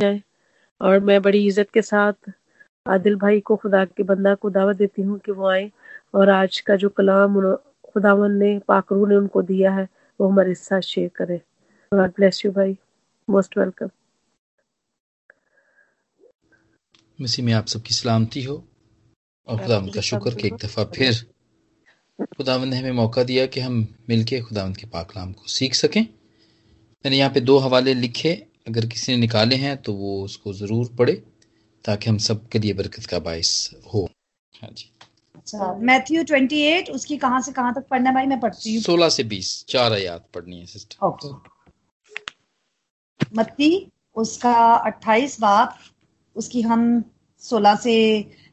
[0.00, 0.20] जाए।
[0.80, 2.30] और मैं बड़ी इज़्ज़त के साथ
[2.86, 5.70] आदिल भाई को खुदा के बंदा को दावत देती हूँ कि वो आए।
[6.14, 7.40] और आज का जो कलाम
[7.84, 9.88] खुदावन ने पाकरू ने उनको दिया है,
[10.20, 11.38] वो हमारे साथ शेयर करें।
[11.92, 12.76] गॉड ब्लेस यू भाई।
[13.28, 13.90] मोस्ट वेलकम
[17.18, 18.62] मसीह में आप सबकी सलामती हो।
[19.48, 21.24] और खुदावंद का शुक्र कि एक दफ़ा फिर
[22.36, 27.16] खुदावंद ने हमें मौका दिया कि हम मिलके खुदावंद के पाकलाम को सीख सकें। मैंने
[27.16, 28.34] यहाँ पे दो हवाले लिखे।
[28.66, 31.12] अगर किसी ने निकाले हैं तो वो उसको ज़रूर पढ़े
[31.84, 33.50] ताकि हम सब के लिए बरकत का बायस
[33.94, 34.08] हो।
[34.52, 34.90] हाँ जी।
[35.36, 38.26] अच्छा मैथ्यू 28 उसकी कहाँ से कहाँ तक पढ़ना भाई?
[38.26, 41.28] मैं पढ़ती हूँ। सोलह से बीस चार आयात पढ़नी है सिस्टर। ओके।
[43.36, 43.70] मत्ती
[44.16, 44.54] उसका
[44.86, 45.78] 28 बाप
[46.36, 47.02] उसकी हम
[47.42, 47.94] 16 से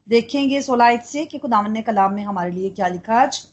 [0.08, 3.46] देखेंगे 16 से कि खुदावन ने कलाम में हमारे लिए क्या लिखा आज।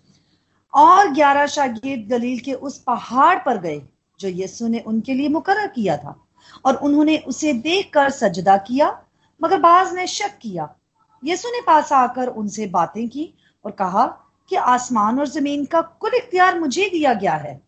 [0.73, 3.81] और ग्यारह शागिर्द गलील के उस पहाड़ पर गए
[4.19, 6.20] जो यीशु ने उनके लिए मुकर किया था।
[6.65, 9.03] और उन्होंने उसे देखकर सजदा किया,
[9.43, 10.75] मगर बाज ने शक किया।
[11.23, 13.33] यीशु ने पास आकर उनसे बातें की
[13.66, 14.05] और कहा
[14.49, 17.61] कि आसमान और ज़मीन का कुल इख्तियार मुझे दिया गया है।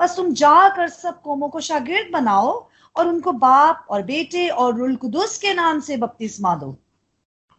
[0.00, 4.96] बस तुम जाकर सब कौमों को शागिर्द बनाओ और उनको बाप और बेटे और रुल
[4.96, 6.76] कुदुस के नाम से बपतिस्मा दो।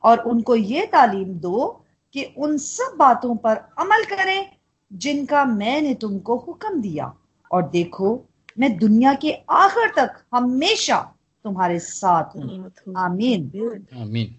[0.03, 4.49] और उनको ये तालीम दो कि उन सब बातों पर अमल करें
[4.93, 7.13] जिनका मैंने तुमको हुक्म दिया।
[7.51, 8.25] और देखो
[8.61, 10.97] मैं दुनिया के आखिर तक हमेशा
[11.45, 13.49] तुम्हारे साथ हूँ। आमीन।
[13.95, 14.35] आमीन।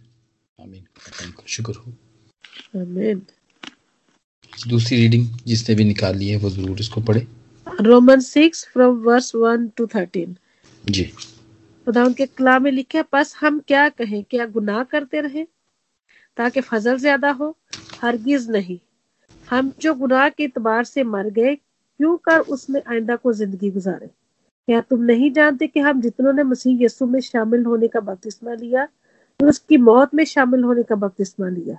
[0.58, 1.92] आमीन। शुक्र हो।
[2.80, 3.22] आमीन।
[4.68, 7.26] दूसरी रीडिंग जिसने भी निकाल ली है वो ज़रूर इसको पढ़े।
[7.66, 10.36] Roman six from verse one to thirteen.
[10.84, 11.04] जी।
[11.86, 15.44] खुदा उनके कला में लिखे बस हम क्या कहें क्या गुनाह करते रहे?
[16.36, 17.56] ताकि फजल ज़्यादा हो
[18.02, 18.78] हरगिज नहीं।
[19.50, 21.56] हम जो गुनाह के इतबार से मर गए
[22.02, 24.06] क्यों कर उसमें आइंदा को ज़िंदगी गुजारे?
[24.06, 28.54] क्या तुम नहीं जानते कि हम जितनों ने मसीह यस्सु में शामिल होने का बपतिस्मा
[28.54, 28.86] लिया
[29.40, 31.76] तो उसकी मौत में शामिल होने का बपतिस्मा लिया?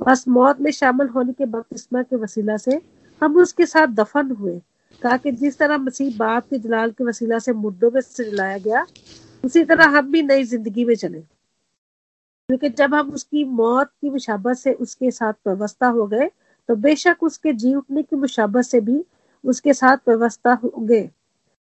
[0.00, 2.80] बस मौत में शामिल होने के बपतिस्मा के वसीला से
[3.22, 4.56] हम उसके साथ दफन हुए,
[5.02, 8.86] ताकि जिस तरह मसीह बाप के जलाल के वसीला से मुर्दों में से जलाया गया,
[9.44, 14.56] उसी तरह हम भी नई ज़िंदगी में चले। क्योंकि जब हम उसकी मौत की मुशाबत
[14.56, 16.30] से उसके साथ व्यवस्था हो गए
[16.68, 19.02] तो बेशक उसके जी उठने की मुशाबत से भी
[19.44, 21.02] उसके साथ व्यवस्था होंगे।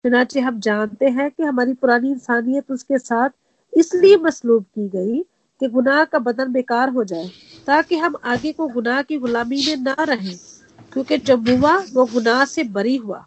[0.03, 3.29] चुनाचे हम जानते हैं कि हमारी पुरानी इंसानियत उसके साथ
[3.73, 5.19] इसलिए मसलूब की गई
[5.61, 7.29] कि गुनाह का बदन बेकार हो जाए,
[7.67, 10.35] ताकि हम आगे को गुनाह की गुलामी में ना रहें,
[10.93, 13.25] क्योंकि जब हुआ, वो गुनाह से बरी हुआ।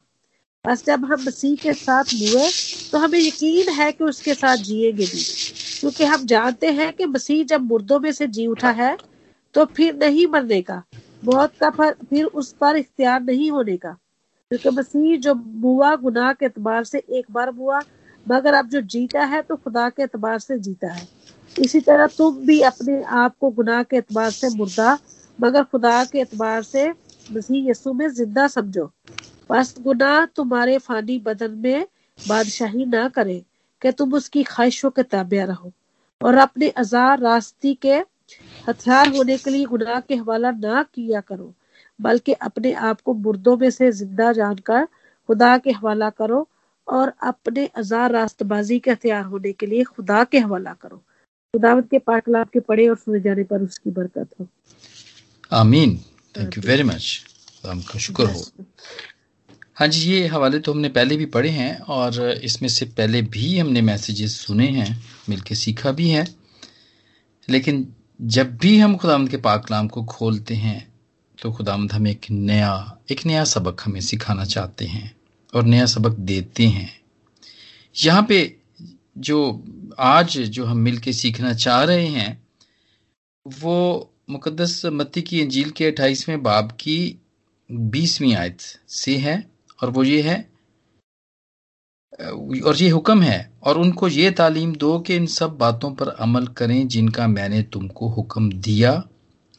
[0.64, 2.48] बस जब हम मसीह के साथ हुए
[2.92, 5.22] तो हमें यकीन है कि उसके साथ जिएँगे भी।
[5.80, 8.96] क्योंकि हम जानते हैं कि मसीह जब मुर्दों में से जी उठा है
[9.54, 10.82] तो फिर नहीं मरने का।
[11.24, 13.96] मौत का फिर उस पर इख्तियार नहीं होने का।
[14.52, 17.80] क्योंकि मसीह जो बुआ गुनाह के एतबार से एक बार बुआ,
[18.26, 21.06] मगर अब जो जीता है तो खुदा के एतबार से जीता है।
[21.56, 24.98] इसी तरह तुम भी अपने आप को गुनाह के एतबार से मुर्दा,
[25.38, 26.88] मगर खुदा के एतबार से
[27.32, 28.90] मसीह यसु में ज़िंदा समझो।
[29.50, 31.86] बस गुनाह तुम्हारे फानी बदन में
[32.18, 33.42] बादशाही ना करे
[33.82, 35.72] कि तुम उसकी ख्वाहिशों के ताबिया रहो।
[36.20, 37.94] और अपने अजार रास्ती के
[38.68, 41.52] हथियार होने के लिए गुनाह के हवाला ना किया करो।
[42.02, 44.84] बल्कि अपने आप को मुर्दों में से ज़िंदा जानकर
[45.28, 46.46] खुदा के हवाला करो
[46.86, 51.98] और अपने अजार रास्तबाजी के हथियार होने के लिए खुदा के हवाला करो। खुदावत के
[51.98, 54.46] पाकलाम के पढ़े और सुने जाने पर उसकी बरकत हो।
[55.52, 55.96] आमीन।
[56.34, 57.24] थैंक यू वेरी मच
[57.66, 58.44] का शुक्र हो।
[59.76, 63.58] हाँ जी ये हवाले तो हमने पहले भी पढ़े हैं और इसमें से पहले भी
[63.58, 66.26] हमने मैसेजेस सुने हैं मिलके सीखा भी है।
[67.48, 67.86] लेकिन
[68.20, 70.91] जब भी हम खुदा के पाकलाम को खोलते हैं
[71.42, 72.72] तो खुदामद हमें एक नया
[73.10, 75.14] एक नया सबक हमें सिखाना चाहते हैं
[75.52, 76.90] और नया सबक देते हैं।
[77.96, 78.38] यहाँ पे
[79.18, 79.38] जो
[80.00, 82.42] आज जो हम मिल के सीखना चाह रहे हैं,
[83.46, 87.18] वो मुकदस मत्ती की अंजील के अट्ठाईसवें बाब की
[87.70, 88.60] बीसवीं आयत
[88.90, 89.36] से है
[89.82, 90.40] और वो ये है
[92.20, 96.46] और ये हुक्म है, और उनको ये तालीम दो कि इन सब बातों पर अमल
[96.56, 99.02] करें जिनका मैंने तुमको हुक्म दिया।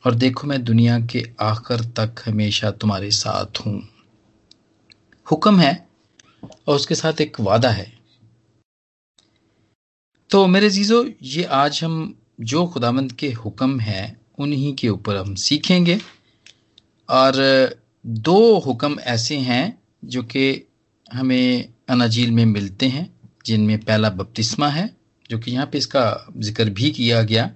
[0.05, 3.89] और देखो मैं दुनिया के आखिर तक हमेशा तुम्हारे साथ हूँ।
[5.31, 5.88] हुक्म है
[6.67, 7.91] और उसके साथ एक वादा है।
[10.29, 15.35] तो मेरे जीजो ये आज हम जो खुदामंद के हुक्म है, उन्हीं के ऊपर हम
[15.35, 16.00] सीखेंगे।
[17.09, 17.33] और
[18.05, 20.67] दो हुक्म ऐसे हैं जो कि
[21.13, 23.09] हमें अनाजील में मिलते हैं,
[23.45, 24.95] जिनमें पहला बपतिस्मा है,
[25.29, 27.51] जो कि यहाँ पे इसका ज़िक्र भी किया गया।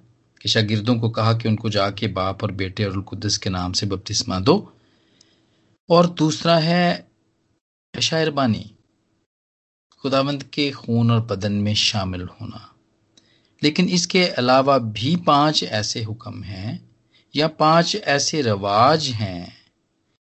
[0.48, 3.86] कि शागिर्दों को कहा कि उनको जाके बाप और बेटे और कुदस के नाम से
[3.86, 4.74] बपतिस्मा दो।
[5.90, 7.08] और दूसरा है
[8.02, 8.76] शायरबानी
[10.02, 12.74] खुदावंद के खून और बदन में शामिल होना।
[13.64, 16.96] लेकिन इसके अलावा भी पाँच ऐसे हुक्म हैं,
[17.36, 19.58] या पाँच ऐसे रवाज हैं,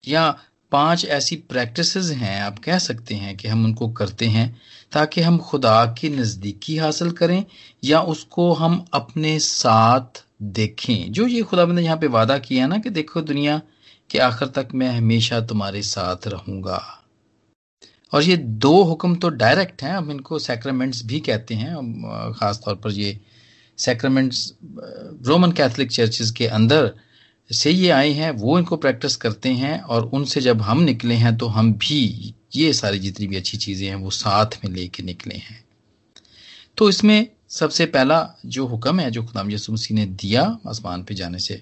[0.07, 0.43] या
[0.73, 4.47] पाँच ऐसी प्रैक्टिसेस हैं, आप कह सकते हैं कि हम उनको करते हैं
[4.91, 7.43] ताकि हम खुदा की नज़दीकी हासिल करें
[7.83, 12.77] या उसको हम अपने साथ देखें। जो ये खुदा ने यहाँ पे वादा किया ना
[12.77, 13.61] कि देखो दुनिया
[14.09, 16.81] के आखिर तक मैं हमेशा तुम्हारे साथ रहूँगा।
[18.11, 22.75] और ये दो हुक्म तो डायरेक्ट हैं, हम इनको सैक्रामेंट्स भी कहते हैं। खास तौर
[22.75, 23.19] पर ये
[23.77, 24.53] सैक्रामेंट्स
[25.27, 26.93] रोमन कैथलिक चर्चेज के अंदर
[27.49, 31.35] से ये आए हैं, वो इनको प्रैक्टिस करते हैं और उनसे जब हम निकले हैं
[31.37, 35.35] तो हम भी ये सारी जितनी भी अच्छी चीज़ें हैं वो साथ में लेके निकले
[35.35, 35.63] हैं।
[36.77, 41.15] तो इसमें सबसे पहला जो हुक्म है, जो खुदाम यसु मसीह ने दिया आसमान पे
[41.15, 41.61] जाने से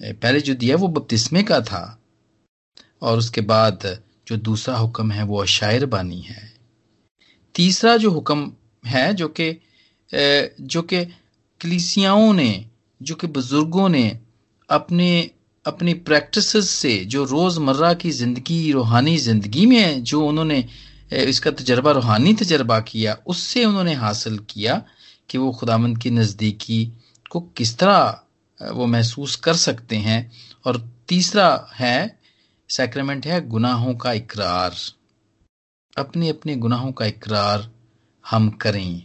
[0.00, 2.00] पहले जो दिया वो बपतिस्मे का था
[3.02, 3.86] और उसके बाद
[4.28, 6.52] जो दूसरा हुक्म है वो अशायर बानी है।
[7.54, 8.52] तीसरा जो हुक्म
[8.84, 9.50] है जो कि
[10.10, 11.04] जो कि
[11.60, 12.64] कलिसियाओं ने,
[13.00, 14.18] जो कि बुज़ुर्गों ने
[14.70, 15.30] अपने,
[15.66, 20.64] अपनी प्रैक्टिस से, जो रोज़मर्रा की ज़िंदगी, रूहानी ज़िंदगी में जो उन्होंने
[21.12, 24.82] इसका तजर्बा, रूहानी तजर्बा किया, उससे उन्होंने हासिल किया
[25.30, 26.92] कि वो खुदामंद की नज़दीकी
[27.30, 30.20] को किस तरह वो महसूस कर सकते हैं।
[30.66, 30.76] और
[31.08, 32.18] तीसरा है
[32.70, 34.74] सैक्रेमेंट है गुनाहों का इकरार।
[35.98, 37.70] अपने अपने गुनाहों का इकरार
[38.30, 39.02] हम करें।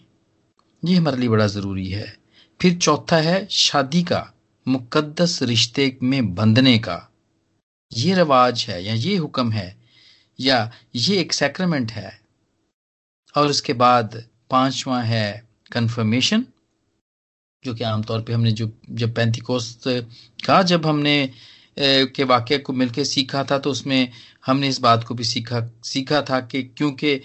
[0.83, 2.17] ये हमारे लिए बड़ा ज़रूरी है।
[2.59, 4.32] फिर चौथा है शादी का
[4.67, 6.97] मुकद्दस रिश्ते में बंधने का।
[7.91, 9.75] ये रवाज है या ये हुक्म है
[10.39, 12.21] या ये एक सैक्रेमेंट है?
[13.37, 16.45] और उसके बाद पांचवा है कन्फर्मेशन
[17.65, 19.83] जो कि आमतौर पे हमने जो, जब पैंतीकोस्त
[20.45, 21.31] का जब हमने
[21.79, 24.09] के वाक्य को मिलकर सीखा था तो उसमें
[24.45, 27.15] हमने इस बात को भी सीखा सीखा था कि क्योंकि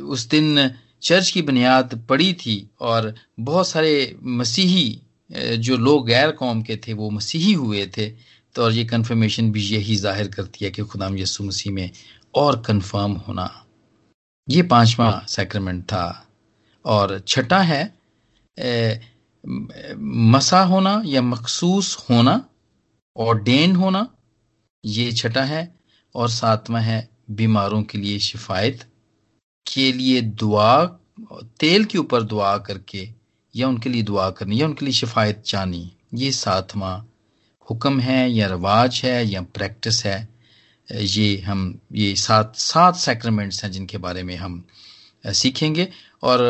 [0.00, 0.70] उस दिन
[1.02, 5.02] चर्च की बुनियाद पड़ी थी और बहुत सारे मसीही
[5.32, 8.08] जो लोग गैर कौम के थे वो मसीही हुए थे
[8.54, 11.90] तो और ये कन्फर्मेशन भी यही ज़ाहिर करती है कि खुदाम यसु मसीह में
[12.34, 13.48] और कन्फर्म होना।
[14.48, 16.28] ये पांचवा सैक्रेमेंट था।
[16.84, 17.82] और छठा है
[18.56, 19.00] ए,
[19.96, 22.34] मसा होना या मखसूस होना
[23.16, 24.06] और डेन होना
[24.84, 25.62] ये छठा है।
[26.14, 28.82] और सातवां है बीमारों के लिए शिफायत
[29.66, 30.84] के लिए दुआ
[31.60, 33.08] तेल के ऊपर दुआ करके
[33.54, 36.98] या उनके लिए दुआ करनी, या उनके लिए शिफायत चाहनी, ये सातवां
[37.68, 40.28] हुक्म है, या रवाज है, या प्रैक्टिस है।
[40.88, 44.62] ये हम, ये सात सात सैक्रेमेंट्स हैं जिनके बारे में हम
[45.24, 45.88] सीखेंगे।
[46.22, 46.40] और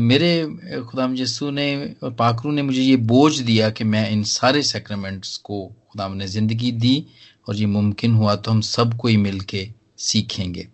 [0.00, 4.62] मेरे खुदाम यसू ने और पाकरू ने मुझे ये बोझ दिया कि मैं इन सारे
[4.62, 7.06] सेक्रेमेंट्स को खुदाम ने ज़िंदगी दी
[7.48, 9.68] और ये मुमकिन हुआ तो हम सबको ही मिल के
[9.98, 10.66] सीखेंगे।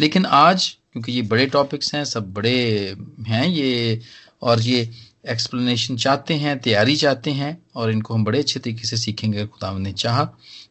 [0.00, 2.96] लेकिन आज, क्योंकि ये बड़े टॉपिक्स हैं, सब बड़े
[3.26, 4.00] हैं, ये
[4.42, 4.88] और ये
[5.28, 9.72] एक्सप्लेनेशन चाहते हैं, तैयारी चाहते हैं, और इनको हम बड़े अच्छे तरीके से सीखेंगे खुदा
[9.78, 10.24] ने चाह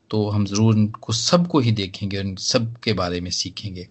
[0.10, 3.88] तो हम ज़रूर इनको सबको ही देखेंगे और सब के बारे में सीखेंगे।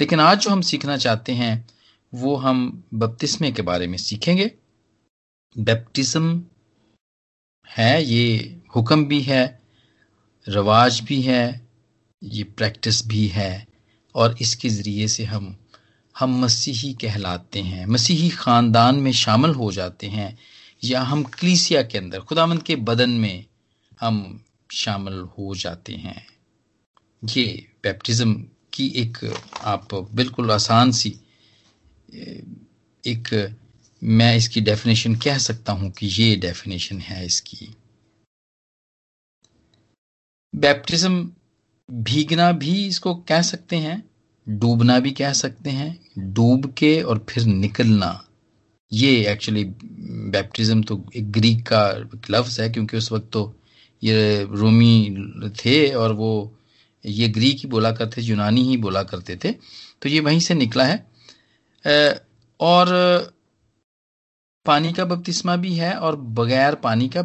[0.00, 1.68] लेकिन आज जो हम सीखना चाहते हैं,
[2.12, 4.50] वो हम बपतिस्मे के बारे में सीखेंगे।
[5.56, 6.42] बैप्टिज्म
[7.68, 9.60] है, ये हुक्म भी है,
[10.46, 11.68] रवाज भी है,
[12.22, 13.66] ये प्रैक्टिस भी है,
[14.14, 15.54] और इसके ज़रिए से हम
[16.16, 20.38] हम मसीही कहलाते हैं, मसीही ख़ानदान में शामिल हो जाते हैं,
[20.84, 23.44] या हम क्लीसिया के अंदर खुदामंद के बदन में
[24.00, 26.26] हम शामिल हो जाते हैं।
[27.22, 27.44] ये
[27.82, 28.34] बैप्टिज्म
[28.72, 29.18] की एक,
[29.62, 31.14] आप बिल्कुल आसान सी,
[33.04, 33.56] एक,
[34.02, 37.74] मैं इसकी डेफिनेशन कह सकता हूँ कि ये डेफिनेशन है इसकी।
[40.54, 41.30] बैप्टिज्म
[41.88, 44.11] भीगना भी इसको कह सकते हैं
[44.46, 48.18] डूबना भी कह सकते हैं, डूब के और फिर निकलना।
[48.92, 51.88] ये एक्चुअली बैप्टिज्म तो एक ग्रीक का
[52.30, 53.54] लफ्ज है, क्योंकि उस वक्त तो
[54.02, 56.58] ये रोमी थे और वो
[57.04, 59.52] ये ग्रीक ही बोला करते यूनानी ही बोला करते थे।
[60.02, 60.96] तो ये वहीं से निकला है।
[62.60, 62.88] और
[64.66, 67.22] पानी का बपतिस्मा भी है और बगैर पानी का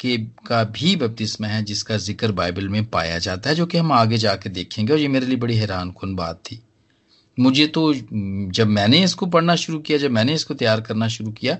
[0.00, 3.92] के, का भी बपतिस्मा है, जिसका ज़िक्र बाइबल में पाया जाता है, जो कि हम
[3.92, 6.60] आगे जाके देखेंगे, और ये मेरे लिए बड़ी हैरान कन बात थी।
[7.38, 11.58] मुझे तो जब मैंने इसको पढ़ना शुरू किया, जब मैंने इसको तैयार करना शुरू किया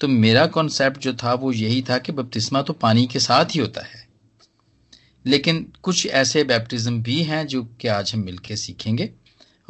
[0.00, 3.60] तो मेरा कॉन्सेप्ट जो था, वो यही था कि बपतिस्मा तो पानी के साथ ही
[3.60, 4.06] होता है।
[5.24, 9.06] लेकिन कुछ ऐसे बैप्टिज्म भी हैं, जो कि आज हम मिलकर सीखेंगे।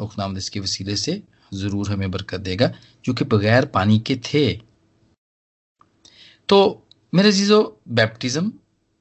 [0.01, 1.21] खुदाम इसके वसीले से
[1.53, 2.73] ज़रूर हमें बरकत देगा,
[3.05, 4.53] जो कि बगैर पानी के थे।
[6.49, 8.53] तो मेरे जीजो बैप्टिज्म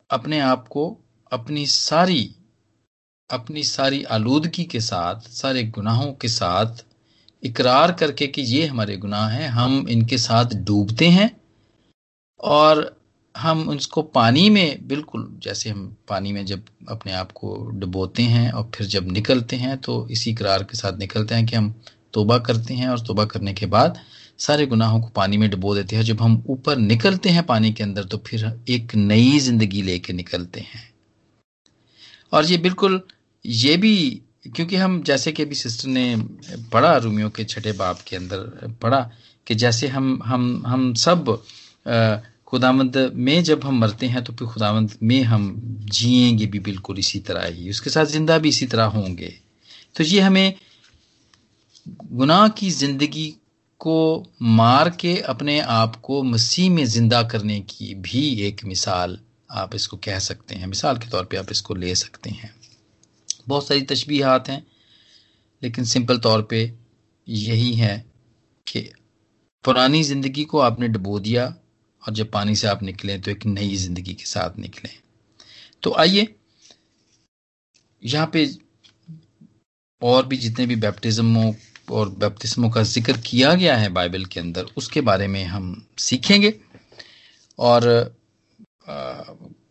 [0.09, 0.99] अपने आप को
[1.31, 2.35] अपनी सारी
[3.29, 6.83] अपनी सारी आलूदगी के साथ, सारे गुनाहों के साथ
[7.43, 11.41] इकरार करके कि ये हमारे गुनाह हैं, हम इनके साथ डूबते हैं
[12.39, 12.99] और
[13.37, 18.51] हम उसको पानी में बिल्कुल, जैसे हम पानी में जब अपने आप को डुबोते हैं
[18.51, 21.73] और फिर जब निकलते हैं तो इसी करार के साथ निकलते हैं कि हम
[22.13, 23.99] तोबा करते हैं और तोबा करने के बाद
[24.41, 27.83] सारे गुनाहों को पानी में डुबो देते हैं। जब हम ऊपर निकलते हैं पानी के
[27.83, 30.89] अंदर तो फिर एक नई ज़िंदगी लेके निकलते हैं।
[32.33, 33.01] और ये बिल्कुल,
[33.45, 36.15] ये भी, क्योंकि हम जैसे कि अभी सिस्टर ने
[36.73, 38.39] पढ़ा रूमियों के छठे बाप के अंदर,
[38.81, 38.99] पढ़ा
[39.47, 41.43] कि जैसे हम हम हम सब
[42.47, 45.53] खुदामंद में जब हम मरते हैं तो फिर खुदामंद में हम
[45.91, 49.33] जिएँगे भी बिल्कुल इसी तरह ही। उसके साथ ज़िंदा भी इसी तरह होंगे।
[49.95, 50.53] तो ये हमें
[52.13, 53.33] गुनाह की ज़िंदगी
[53.81, 59.17] को मार के अपने आप को मसीह में ज़िंदा करने की भी एक मिसाल
[59.51, 62.53] आप इसको कह सकते हैं। मिसाल के तौर पे आप इसको ले सकते हैं।
[63.47, 64.65] बहुत सारी तशबीहात हैं,
[65.61, 66.61] लेकिन सिंपल तौर पे
[67.27, 67.97] यही है
[68.67, 68.81] कि
[69.65, 71.45] पुरानी ज़िंदगी को आपने डबो दिया
[72.03, 74.89] और जब पानी से आप निकले तो एक नई ज़िंदगी के साथ निकले।
[75.83, 76.27] तो आइए,
[78.03, 78.49] यहाँ पे
[80.01, 81.51] और भी जितने भी बैप्टिज्मों
[81.91, 86.53] और बैप्तिस्मों का ज़िक्र किया गया है बाइबल के अंदर, उसके बारे में हम सीखेंगे।
[87.59, 88.15] और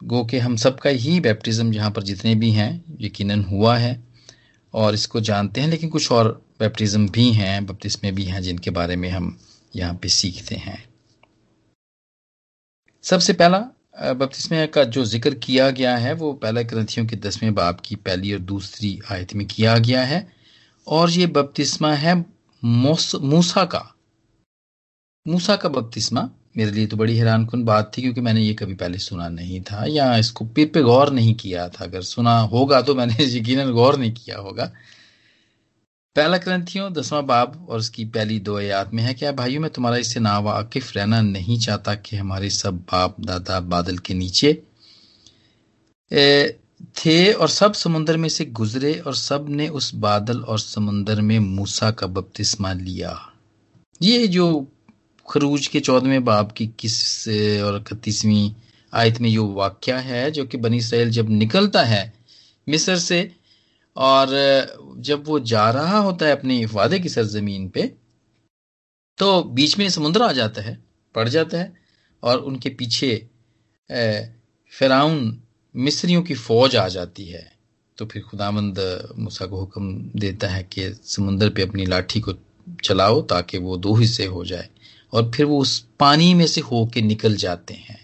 [0.05, 4.03] गो के हम सबका ही बैप्टिज़म जहाँ पर जितने भी हैं, यकीनन हुआ है
[4.75, 8.97] और इसको जानते हैं, लेकिन कुछ और बैप्टिज्म भी हैं बपतिस्मे भी हैं, जिनके बारे
[8.97, 9.37] में हम
[9.75, 10.85] यहाँ पे सीखते हैं।
[13.05, 13.59] सबसे पहला
[14.12, 18.33] बपतिस्मे का जो ज़िक्र किया गया है, वो पहला ग्रंथियों के दसवें बाब की पहली
[18.33, 20.21] और दूसरी आयत में किया गया है।
[20.90, 22.25] और ये बपतिस्मा है
[22.64, 23.97] मूसा का।
[25.28, 28.75] मूसा का बपतिस्मा। मेरे लिए तो बड़ी हैरान कन बात थी, क्योंकि मैंने ये कभी
[28.75, 32.82] पहले सुना नहीं था, या इसको पे पे गौर नहीं किया था। अगर सुना होगा
[32.82, 34.73] तो मैंने यकीन गौर नहीं किया होगा।
[36.16, 39.97] पहला ग्रंथियों, दसवां बाब और उसकी पहली दो आयात में है क्या भाइयों, मैं तुम्हारा
[39.97, 44.52] इससे ना वाकिफ रहना नहीं चाहता कि हमारे सब बाप दादा बादल के नीचे
[46.81, 51.91] थे और सब समुन्द्र में से गुजरे और सबने उस बादल और समुन्द्र में मूसा
[51.91, 53.33] का बपतिस्मा लिया।
[54.03, 54.67] ये जो
[55.31, 57.29] खरूज के चौदहवें बाब की किस
[57.65, 58.51] और इकतीसवीं
[58.95, 62.13] आयत में जो वाक्य है जो कि बनी इसराइल जब निकलता है
[62.69, 63.37] मिस्र से
[63.97, 64.29] और
[64.99, 67.83] जब वो जा रहा होता है अपने वादे की सरजमीन पे
[69.19, 70.79] तो बीच में समुद्र आ जाता है,
[71.15, 71.73] पड़ जाता है
[72.23, 73.29] और उनके पीछे
[74.73, 75.43] फिराउन
[75.75, 77.53] मिस्रियों की फौज आ जाती है
[77.99, 78.79] तो फिर खुदामंद
[79.19, 82.33] मूसा को हुक्म देता है कि समुंदर पे अपनी लाठी को
[82.85, 84.69] चलाओ ताकि वो दो हिस्से हो जाए।
[85.12, 87.99] और फिर वो उस पानी में से होके निकल जाते हैं।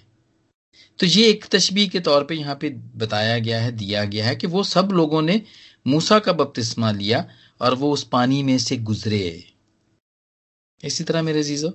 [0.99, 4.37] तो ये एक तशबी के तौर पे यहाँ पे बताया गया है, दिया गया है
[4.37, 5.41] कि वो सब लोगों ने
[5.87, 7.27] मूसा का बपतिस्मा लिया
[7.61, 9.45] और वो उस पानी में से गुजरे।
[10.85, 11.73] इसी तरह मेरे जीजो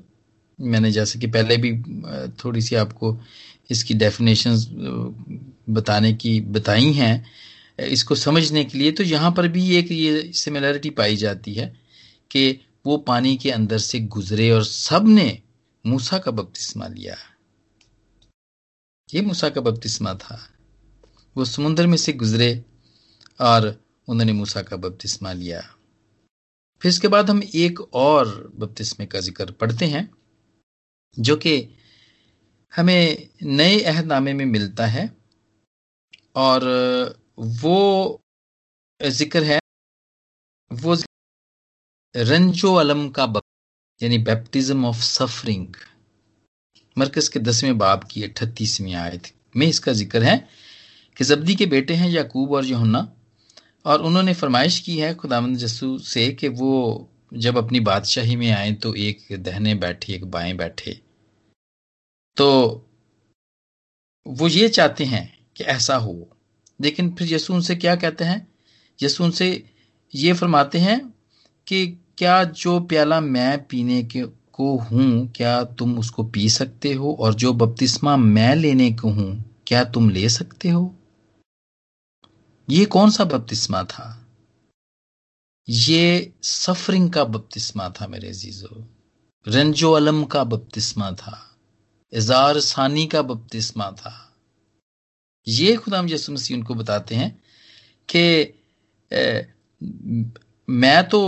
[0.59, 1.71] मैंने जैसे कि पहले भी
[2.43, 3.13] थोड़ी सी आपको
[3.71, 4.55] इसकी डेफिनेशन
[5.69, 7.25] बताने की, बताई हैं।
[7.79, 11.67] इसको समझने के लिए तो यहाँ पर भी एक ये सिमिलरिटी पाई जाती है
[12.31, 15.41] कि वो पानी के अंदर से गुजरे और सबने
[15.85, 17.15] मूसा का बपतिस्मा लिया।
[19.09, 20.39] ये मूसा का बपतिस्मा था।
[21.35, 22.63] वो समुद्र में से गुजरे
[23.41, 23.67] और
[24.07, 25.61] उन्होंने मूसा का बपतिस्मा लिया।
[26.81, 30.09] फिर इसके बाद हम एक और बपतिस्मे का ज़िक्र पढ़ते हैं,
[31.17, 31.57] जो कि
[32.73, 35.09] हमें नए अहदनामे में मिलता है
[36.37, 36.63] और
[37.61, 38.21] वो
[38.99, 39.59] ज़िक्र है,
[40.71, 40.95] वो
[42.15, 43.25] रंजो अलम का
[44.01, 45.75] यानी बैप्टिज्म ऑफ़ सफरिंग
[46.97, 50.37] मरकज के दसवें बाब की अठतीसवीं आयत में इसका ज़िक्र है
[51.17, 53.07] कि जब्दी के बेटे हैं याकूब और यहुन्ना,
[53.85, 56.73] और उन्होंने फरमाइश की है खुदावंद जस्सू से कि वो
[57.35, 60.99] जब अपनी बादशाही में आए तो एक दहने बैठे, एक बाएँ बैठे।
[62.37, 62.87] तो
[64.27, 66.37] वो ये चाहते हैं कि ऐसा हो।
[66.81, 68.47] लेकिन फिर यसू उनसे क्या कहते हैं?
[69.03, 69.69] यसू उनसे
[70.15, 71.13] ये फरमाते हैं
[71.67, 77.17] कि क्या जो प्याला मैं पीने के, को हूँ, क्या तुम उसको पी सकते हो?
[77.19, 80.95] और जो बपतिस्मा मैं लेने को हूँ, क्या तुम ले सकते हो?
[82.69, 84.27] ये कौन सा बपतिस्मा था?
[85.69, 88.87] ये सफरिंग का बपतिस्मा था मेरे जीजो
[89.47, 91.50] रंजो अलम का बपतिस्मा था।
[92.13, 94.13] इजार सानी का बपतिस्मा था।
[95.47, 97.31] ये खुदाम यसु मसीह उनको बताते हैं
[98.09, 98.53] कि
[100.67, 101.21] मैं तो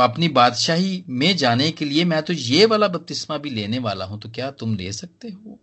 [0.00, 4.20] अपनी बादशाही में जाने के लिए मैं तो ये वाला बपतिस्मा भी लेने वाला हूँ
[4.20, 5.58] तो क्या तुम ले सकते हो?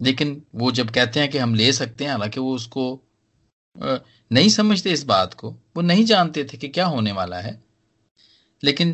[0.00, 3.02] लेकिन वो जब कहते हैं कि हम ले सकते हैं, हालाँकि वो उसको
[3.76, 7.62] नहीं समझते इस बात को, वो नहीं जानते थे कि क्या होने वाला है।
[8.62, 8.92] लेकिन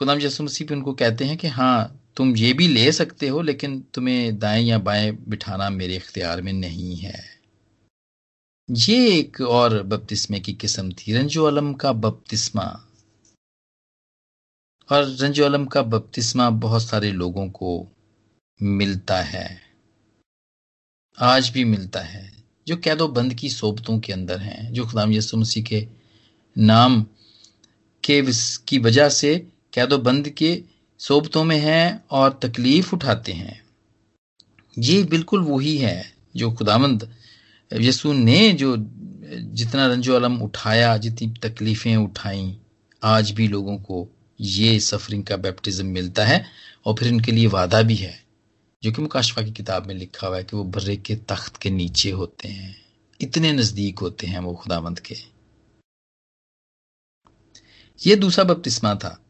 [0.00, 3.40] खुदाम यसु मसीह भी उनको कहते हैं कि हाँ तुम ये भी ले सकते हो,
[3.42, 7.22] लेकिन तुम्हें दाएँ या बाएँ बिठाना मेरे इख्तियार में नहीं है।
[8.68, 12.64] ये एक और बपतिस्मे की किस्म थी, रंजो अलम का बपतिस्मा।
[14.88, 17.88] और रंजो अलम का बपतिस्मा बहुत सारे लोगों को
[18.60, 19.60] मिलता है,
[21.18, 22.30] आज भी मिलता है,
[22.66, 25.86] जो कैदो बंद की सोबतों के अंदर हैं, जो खुदाम यसु मसीह के
[26.56, 27.02] नाम
[28.04, 28.22] के
[28.68, 29.36] की वजह से
[29.74, 30.54] कैदो बंद के
[30.98, 33.64] सोबतों में हैं और तकलीफ़ उठाते हैं।
[34.78, 37.14] ये बिल्कुल वही है जो खुदामंद
[37.72, 38.76] यसु ने जो
[39.34, 42.58] जितना रंजो अलम उठाया, जितनी तकलीफें उठाई,
[43.02, 44.08] आज भी लोगों को
[44.40, 46.44] ये सफरिंग का बैप्टिज्म मिलता है
[46.86, 48.24] और फिर इनके लिए वादा भी है।
[48.82, 51.70] जो कि मुकाशफा की किताब में लिखा हुआ है कि वो बर्रे के तख्त के
[51.70, 52.84] नीचे होते हैं।
[53.20, 55.16] इतने नज़दीक होते हैं वो खुदावंत के।
[58.06, 59.23] ये दूसरा बपतिस्मा था।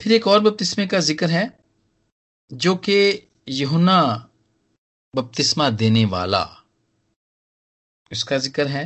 [0.00, 1.50] फिर एक और बपतिस्मे का ज़िक्र है
[2.50, 2.96] जो कि
[3.48, 4.02] यहुना
[5.14, 6.46] बपतिस्मा देने वाला।
[8.10, 8.84] इसका ज़िक्र है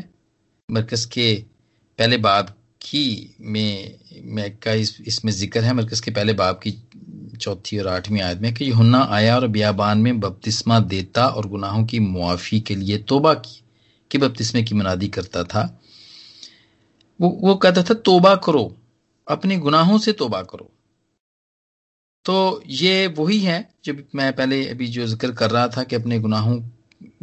[0.69, 1.35] मरकज के
[1.99, 6.73] पहले बाब की में मैं का इस, इसमें ज़िक्र है मरकज के पहले बाब की
[7.37, 11.85] चौथी और आठवीं आयत में कि यूहन्ना आया और बियाबान में बपतिस्मा देता और गुनाहों
[11.85, 13.63] की मुआफ़ी के लिए तोबा की
[14.11, 15.63] कि बपतिस्मे की मनादी करता था।
[17.21, 18.65] वो वो कहता था तोबा करो
[19.27, 20.71] अपने गुनाहों से तोबा करो।
[22.27, 26.19] तो ये वही है, जब मैं पहले अभी जो ज़िक्र कर रहा था कि अपने
[26.19, 26.61] गुनाहों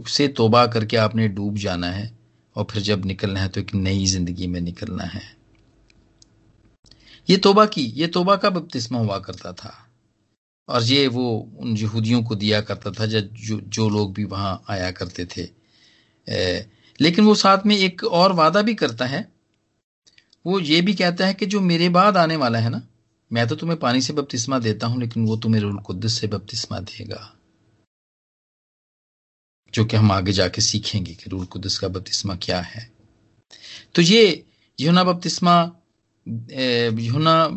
[0.08, 2.12] से तोबा करके आपने डूब जाना है
[2.56, 5.22] और फिर जब निकलना है तो एक नई ज़िंदगी में निकलना है।
[7.27, 9.74] ये तोबा की, ये तोबा का बपतिस्मा हुआ करता था।
[10.70, 13.22] और ये वो उन यहूदियों को दिया करता था जो
[13.68, 15.44] जो लोग भी वहाँ आया करते थे।
[17.00, 19.27] लेकिन वो साथ में एक और वादा भी करता है।
[20.46, 22.82] वो ये भी कहता है कि जो मेरे बाद आने वाला है ना
[23.31, 26.79] मैं तो तुम्हें पानी से बपतिस्मा देता हूँ, लेकिन वो तुम्हें रुल कुद्दस से बपतिस्मा
[26.81, 27.33] देगा।
[29.74, 32.90] जो कि हम आगे जाके सीखेंगे कि रूल कुदस का बपतिस्मा क्या है।
[33.96, 34.44] तो ये
[34.79, 35.55] यूना बपतिस्मा
[36.25, 37.48] यूना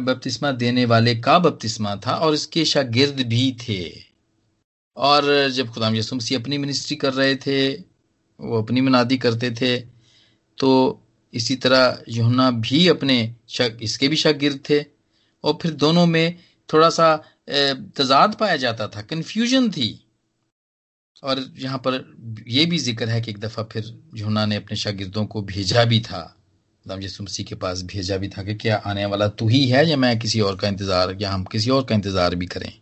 [0.00, 3.82] बपतिस्मा देने वाले का बपतिस्मा था, और इसके शागिर्द भी थे।
[4.96, 9.76] और जब खुदाम यसु मसीह अपनी मिनिस्ट्री कर रहे थे, वो अपनी मनादी करते थे
[10.58, 11.00] तो
[11.34, 13.16] इसी तरह यूना भी अपने
[13.48, 14.78] शक इसके भी शागिर्द थे।
[15.44, 17.14] और फिर दोनों में थोड़ा सा
[17.48, 19.88] तजाद पाया जाता था। कन्फ्यूज़न थी।
[21.22, 21.94] और यहाँ पर
[22.48, 26.00] यह भी ज़िक्र है कि एक दफ़ा फिर जुना ने अपने शागिर्दों को भेजा भी
[26.00, 26.34] था।
[26.84, 29.96] यसु मसीह के पास भेजा भी था कि क्या आने वाला तू ही है या
[29.96, 32.72] मैं किसी और का इंतज़ार या हम किसी और का इंतज़ार भी करें?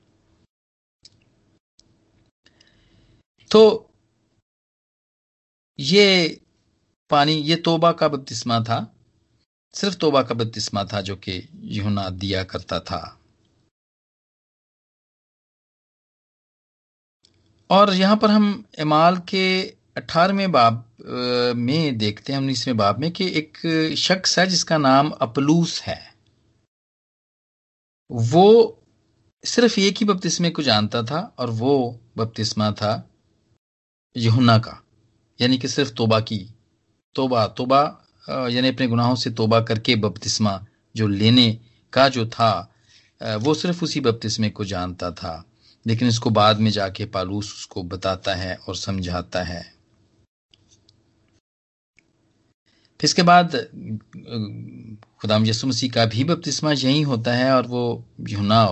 [3.51, 3.91] तो
[5.79, 6.41] ये
[7.11, 8.79] पानी, ये तोबा का बपतिस्मा था।
[9.75, 11.33] सिर्फ़ तोबा का बपतिस्मा था जो कि
[11.77, 13.01] यूना दिया करता था।
[17.71, 19.47] और यहाँ पर हम इमाल के
[19.97, 20.85] अठारहवें बाब
[21.57, 26.01] में देखते हैं, उन्नीसवें बाब में कि एक शख्स है जिसका नाम अपलूस है।
[28.11, 28.83] वो
[29.45, 32.93] सिर्फ़ एक ही बपतिस्मे को जानता था और वो बपतिस्मा था
[34.17, 34.81] यहुना का,
[35.41, 36.39] यानी कि सिर्फ़ तोबा की,
[37.17, 37.83] तोबा तोबा
[38.29, 40.61] यानी अपने गुनाहों से तोबा करके बपतिस्मा
[40.95, 41.51] जो लेने
[41.93, 42.51] का जो था
[43.41, 45.45] वो सिर्फ़ उसी बपतिस्मे को जानता था,
[45.87, 49.63] लेकिन इसको बाद में जाके पालूस उसको बताता है और समझाता है।
[53.01, 53.57] फिर इसके बाद
[55.21, 57.83] खुदाम यसु मसीह का भी बपतिस्मा यही होता है और वो
[58.29, 58.65] यूना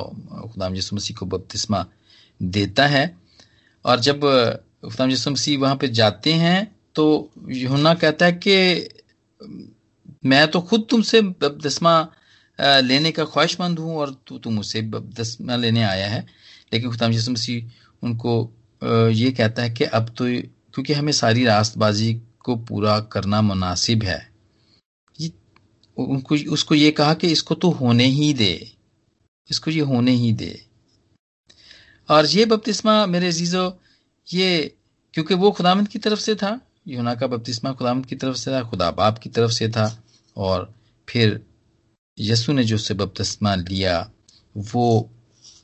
[0.44, 1.84] खुदाम यसु मसीह को बपतिस्मा
[2.40, 3.04] देता है।
[3.84, 4.20] और जब
[4.84, 6.60] खुदाम यसु मसीह वहाँ पे जाते हैं
[6.96, 7.04] तो
[7.50, 8.56] यूना कहता है कि
[10.24, 11.94] मैं तो खुद तुमसे बपतिस्मा
[12.58, 16.20] लेने का ख्वाहिशमंद हूँ और तू तुम मुझसे बपतिस्मा लेने आया है।
[16.72, 17.70] लेकिन खुदाम यसु मसीह
[18.02, 18.34] उनको
[19.12, 20.24] ये कहता है कि अब तो
[20.74, 22.12] क्योंकि हमें सारी रास्तबाजी
[22.44, 24.20] को पूरा करना मुनासिब है।
[25.20, 25.32] ये,
[25.96, 28.70] उनको, उसको ये कहा कि इसको तो होने ही दे।
[29.50, 30.60] इसको ये होने ही दे।
[32.08, 33.80] और ये बपतिस्मा मेरे अजीजो,
[34.28, 34.76] ये,
[35.14, 38.62] क्योंकि वो खुदामंद की तरफ़ से था यूना का बपतिस्मा खुदामंद की तरफ़ से था
[38.62, 39.86] खुदा बाप की तरफ़ से था
[40.36, 40.72] और
[41.08, 41.40] फिर
[42.18, 44.10] यसु ने जो उससे बपतिस्मा लिया,
[44.56, 45.10] वो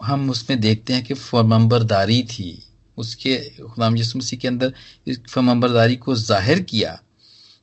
[0.03, 2.63] हम उसमें देखते हैं कि फरमंबरदारी थी।
[2.97, 4.73] उसके, खुदाम यसु मसीह के अंदर
[5.07, 6.99] इस फरमंबरदारी को ज़ाहिर किया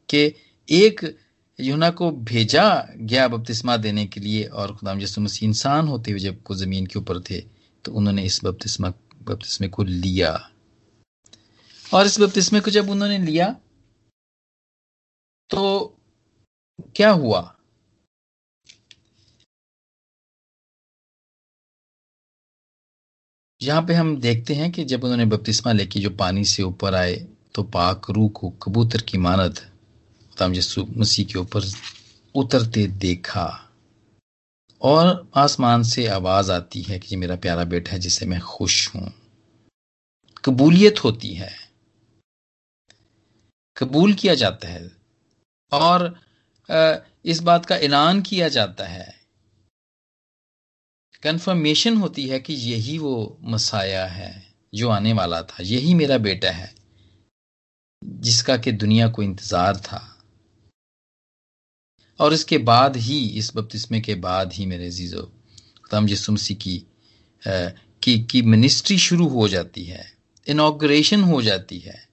[0.09, 0.33] कि
[0.69, 1.01] एक
[1.59, 6.19] यूना को भेजा गया बपतिस्मा देने के लिए और खुदाम यसु मसीह इंसान होते हुए
[6.19, 7.39] जब को ज़मीन के ऊपर थे
[7.85, 8.89] तो उन्होंने इस बपतिस्मा,
[9.23, 10.33] बपतिस्मे को लिया।
[11.93, 13.55] और इस बपतिस्मे को जब उन्होंने लिया
[15.49, 15.61] तो
[16.95, 17.53] क्या हुआ?
[23.61, 27.15] यहाँ पे हम देखते हैं कि जब उन्होंने बपतिस्मा लेके जो पानी से ऊपर आए
[27.55, 31.61] तो पाक रूह को कबूतर की मानद, खुदाम यसु मसीह के ऊपर
[32.35, 33.73] उतरते देखा
[34.81, 38.95] और आसमान से आवाज़ आती है कि ये मेरा प्यारा बेटा है, जिसे मैं खुश
[38.95, 39.13] हूँ।
[40.45, 41.66] कबूलियत होती है।
[43.77, 44.89] कबूल किया जाता है
[45.71, 46.13] और
[47.25, 49.15] इस बात का ऐलान किया जाता है।
[51.23, 54.31] कंफर्मेशन होती है कि यही वो मसाया है,
[54.73, 56.73] जो आने वाला था, यही मेरा बेटा है,
[58.01, 60.01] जिसका कि दुनिया को इंतज़ार था।
[62.19, 66.77] और इसके बाद ही, इस बपतिस्मे के बाद ही मेरे जीजो खुदाम यसुमसी की
[67.43, 70.05] की की मिनिस्ट्री शुरू हो जाती है
[70.47, 72.06] इनाग्रेशन हो जाती है।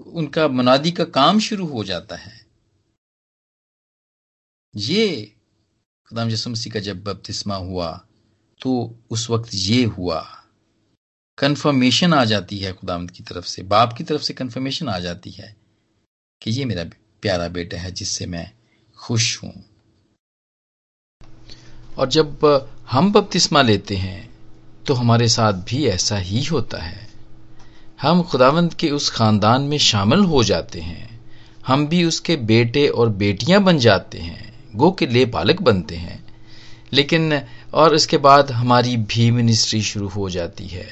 [0.00, 2.44] उनका मुनादी का काम शुरू हो जाता है।
[4.74, 5.32] ये
[6.10, 7.90] खुदाम यसुमसी का जब बपतिस्मा हुआ
[8.60, 8.72] तो
[9.10, 10.20] उस वक्त ये हुआ।
[11.38, 15.30] कंफर्मेशन आ जाती है खुदामद की तरफ़ से, बाप की तरफ़ से कंफर्मेशन आ जाती
[15.30, 15.54] है
[16.42, 16.84] कि ये मेरा
[17.22, 18.50] प्यारा बेटा है जिससे मैं
[18.98, 19.64] खुश हूँ।
[21.98, 22.44] और जब
[22.90, 24.20] हम बपतिस्मा लेते हैं
[24.84, 27.05] तो हमारे साथ भी ऐसा ही होता है।
[28.02, 31.20] हम खुदावंद के उस खानदान में शामिल हो जाते हैं।
[31.66, 36.24] हम भी उसके बेटे और बेटियाँ बन जाते हैं। गो के ले पालक बनते हैं।
[36.92, 37.42] लेकिन,
[37.74, 40.86] और इसके बाद हमारी भी मिनिस्ट्री शुरू हो जाती है।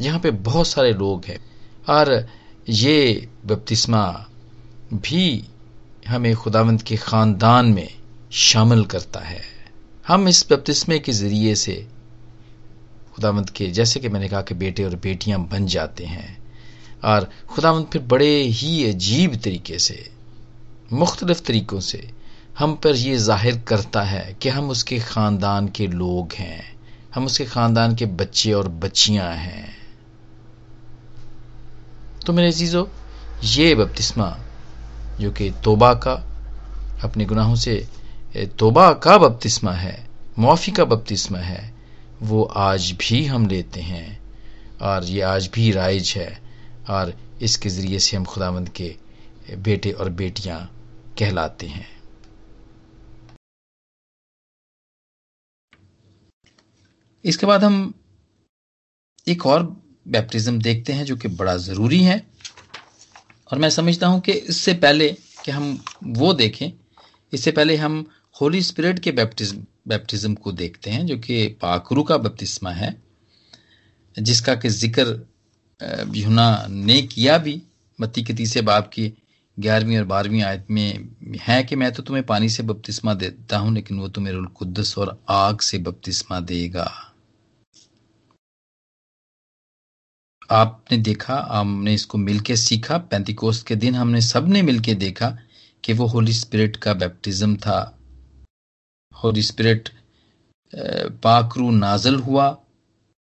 [0.00, 1.40] यहाँ पे बहुत सारे लोग हैं।
[1.88, 2.28] और
[2.68, 4.26] ये बपतिस्मा
[4.92, 5.44] भी
[6.08, 7.88] हमें खुदावंत के खानदान में
[8.32, 9.42] शामिल करता है।
[10.08, 11.88] हम इस बपतिस्मे के ज़रिए से
[13.16, 16.42] खुदावंत के, जैसे कि मैंने कहा कि बेटे और बेटियाँ बन जाते हैं।
[17.04, 20.10] और खुदावंत फिर बड़े ही अजीब तरीके से,
[20.92, 22.08] मुख्तलिफ़ तरीकों से
[22.58, 26.72] हम पर यह ज़ाहिर करता है कि हम उसके खानदान के लोग हैं।
[27.14, 29.76] हम उसके खानदान के बच्चे और बच्चियाँ हैं।
[32.26, 32.84] तो मेरे चीज़ों
[33.44, 34.38] ये बपतिस्मा,
[35.20, 36.12] जो कि तोबा का,
[37.04, 37.88] अपने गुनाहों से
[38.58, 40.06] तोबा का बपतिस्मा है,
[40.38, 41.74] मुआफ़ी का बपतिस्मा है
[42.22, 44.20] वो आज भी हम लेते हैं
[44.82, 46.28] और ये आज भी राइज है
[46.90, 48.94] और इसके ज़रिए से हम खुदावंद के
[49.56, 50.60] बेटे और बेटियाँ
[51.18, 51.86] कहलाते हैं।
[57.24, 57.92] इसके बाद हम
[59.28, 59.62] एक और
[60.08, 62.16] बैप्टिज्म देखते हैं जो कि बड़ा ज़रूरी है
[63.52, 65.08] और मैं समझता हूँ कि इससे पहले
[65.44, 66.72] कि हम वो देखें,
[67.32, 68.04] इससे पहले हम
[68.40, 72.96] होली स्पिरिट के बैप्टिज्म बैप्टिज्म को देखते हैं, जो कि पाकरू का बपतिस्मा है,
[74.16, 75.26] जिसका कि ज़िक्र
[76.16, 77.60] यूना ने किया भी,
[77.98, 79.12] मत्ती के तीसरे बाप की
[79.56, 81.08] ग्यारहवीं और बारहवीं आयत में
[81.40, 85.18] है कि मैं तो तुम्हें पानी से बपतिस्मा देता हूँ, लेकिन वो तुम्हें रुलकुद्दस और
[85.28, 86.90] आग से बपतिस्मा देगा।
[90.50, 95.36] आपने देखा, हमने इसको मिलके सीखा, पैंतीकोस्त के दिन हमने सबने मिलके देखा
[95.84, 97.98] कि वो होली स्पिरिट का बैप्टिज्म था।
[99.24, 99.88] होली स्पिरिट
[101.22, 102.58] पाकरू नाजल हुआ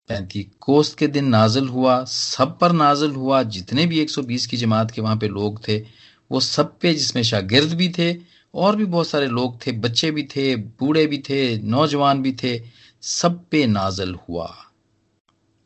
[0.10, 5.02] पैंतीकोस्त के दिन नाजल हुआ, सब पर नाजल हुआ, जितने भी 120 की जमात के
[5.02, 5.86] वहाँ पे लोग थे,
[6.32, 8.16] वो सब पे जिसमें शागिर्द भी थे,
[8.54, 12.64] और भी बहुत सारे लोग थे, बच्चे भी थे, बूढ़े भी थे, नौजवान भी थे,
[13.02, 14.56] सब पे नाजल हुआ।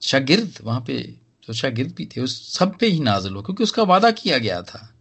[0.01, 0.99] शागिर्द, वहाँ पे
[1.43, 4.62] जो शागिर्द भी थे उस सब पे ही नाजल हुआ, क्योंकि उसका वादा किया गया
[4.62, 4.95] था।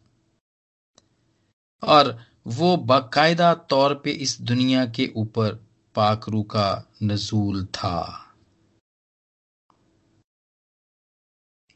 [1.82, 5.52] और वो बाकायदा तौर पे इस दुनिया के ऊपर
[5.94, 6.68] पाकरू का
[7.02, 8.26] नजूल था।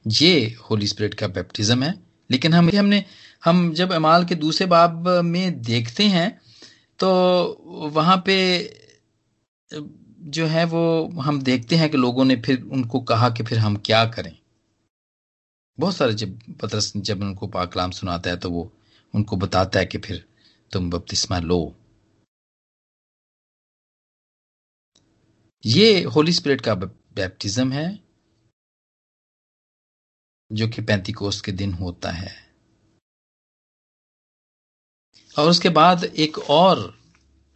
[0.06, 1.94] ये होली स्पिरिट का बैप्टिज्म है,
[2.30, 3.04] लेकिन हम हमने,
[3.44, 6.30] हम जब अमाल के दूसरे बाब में देखते हैं
[7.00, 7.10] तो
[7.94, 8.36] वहाँ पे,
[10.20, 10.82] जो है वो
[11.20, 14.36] हम देखते हैं कि लोगों ने फिर उनको कहा कि फिर हम क्या करें।
[15.78, 18.70] बहुत सारे जब, पतरस जब उनको पाकलाम सुनाता है तो वो
[19.14, 20.24] उनको बताता है कि फिर
[20.74, 21.74] तुम बपतिस्मा लो।
[25.66, 28.04] ये होली स्पिरिट का बैप्टिज्म है,
[30.52, 32.32] जो कि पैंतीकोस के दिन होता है।
[35.38, 37.00] और उसके बाद एक और,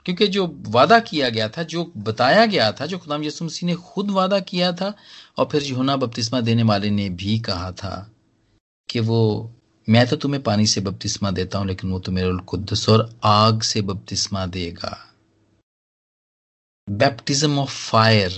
[0.05, 3.75] क्योंकि जो वादा किया गया था, जो बताया गया था, जो खुदाम यसु मसीह ने
[3.75, 4.95] खुद वादा किया था,
[5.39, 7.95] और फिर यूहन्ना बपतिस्मा देने वाले ने भी कहा था
[8.89, 9.21] कि वो
[9.88, 13.62] मैं तो तुम्हें पानी से बपतिस्मा देता हूँ, लेकिन वो तो मेरे कुद्दस और आग
[13.62, 14.96] से बपतिस्मा देगा।
[16.88, 18.33] Baptism of fire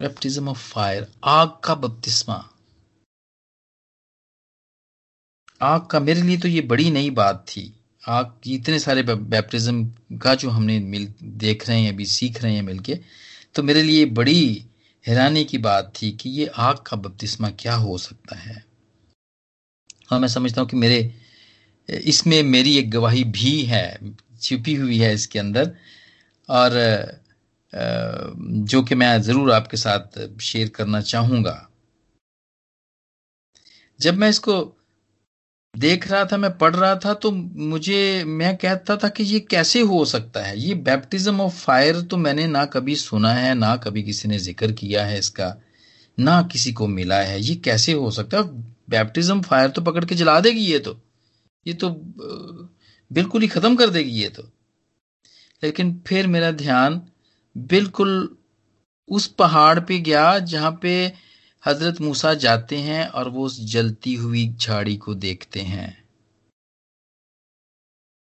[0.00, 2.34] baptism of fire आग का बपतिस्मा।
[5.62, 10.18] आग का मेरे लिए तो ये बड़ी नई बात थी। आग की इतने सारे बैप्टिज्म
[10.18, 12.98] का जो हमने मिल, देख रहे हैं, अभी सीख रहे हैं मिलके
[13.54, 14.64] तो मेरे लिए बड़ी
[15.04, 18.67] हैरानी की बात थी कि ये आग का बपतिस्मा क्या हो सकता है।
[20.10, 21.14] और मैं समझता हूँ कि मेरे,
[21.88, 23.98] इसमें मेरी एक गवाही भी है,
[24.40, 25.72] छिपी हुई है इसके अंदर।
[26.48, 26.72] और
[28.64, 31.64] जो कि मैं ज़रूर आपके साथ शेयर करना चाहूँगा।
[34.00, 34.54] जब मैं इसको
[35.74, 39.80] देख रहा था, मैं पढ़ रहा था तो मुझे, मैं कहता था कि ये कैसे
[39.82, 40.58] हो सकता है?
[40.58, 44.72] ये बैप्टिज्म ऑफ़ फायर तो मैंने ना कभी सुना है, ना कभी किसी ने ज़िक्र
[44.72, 45.54] किया है इसका,
[46.18, 48.44] ना किसी को मिला है। ये कैसे हो सकता है?
[48.88, 51.00] बैप्टिज्म फायर तो पकड़ के जला देगी ये तो।
[51.66, 51.90] ये तो
[53.10, 54.42] बिल्कुल ही खत्म कर देगी ये तो।
[55.62, 57.02] लेकिन फिर मेरा ध्यान
[57.56, 58.36] बिल्कुल
[59.08, 61.12] उस पहाड़ पे गया जहाँ पे
[61.66, 66.04] हज़रत मूसा जाते हैं और वो उस जलती हुई झाड़ी को देखते हैं।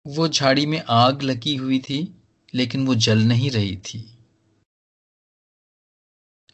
[0.06, 2.14] वो झाड़ी में आग लगी हुई थी,
[2.54, 4.18] लेकिन वो जल नहीं रही थी।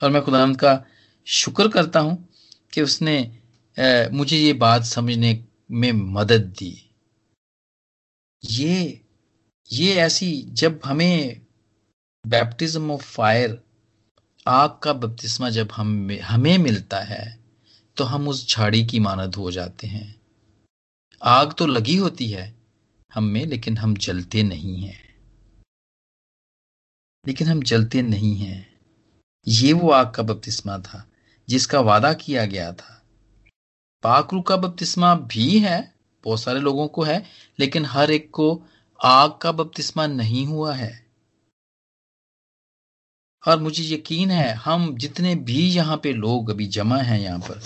[0.03, 0.85] और मैं खुदा का
[1.27, 2.29] शुक्र करता हूँ
[2.73, 3.41] कि उसने
[4.13, 6.91] मुझे ये बात समझने में मदद दी।
[8.43, 9.05] ये
[9.73, 11.41] ये ऐसी जब हमें
[12.25, 13.59] बैप्टिज्म ऑफ़ फायर
[14.47, 17.39] आग का बपतिस्मा जब हम हमें मिलता है
[17.97, 20.21] तो हम उस झाड़ी की मानद हो जाते हैं।
[21.23, 22.55] आग तो लगी होती है
[23.15, 25.15] हम में, लेकिन हम जलते नहीं हैं।
[27.27, 28.81] लेकिन हम जलते नहीं हैं।
[29.47, 31.11] ये वो आग का बपतिस्मा था,
[31.49, 32.96] जिसका वादा किया गया था।
[34.07, 37.25] पाकरू का बपतिस्मा भी है, बहुत सारे लोगों को है,
[37.59, 38.63] लेकिन हर एक को
[39.05, 41.07] आग का बपतिस्मा नहीं हुआ है।
[43.49, 47.63] और मुझे यकीन है, हम जितने भी यहाँ पे लोग अभी जमा हैं यहाँ पर,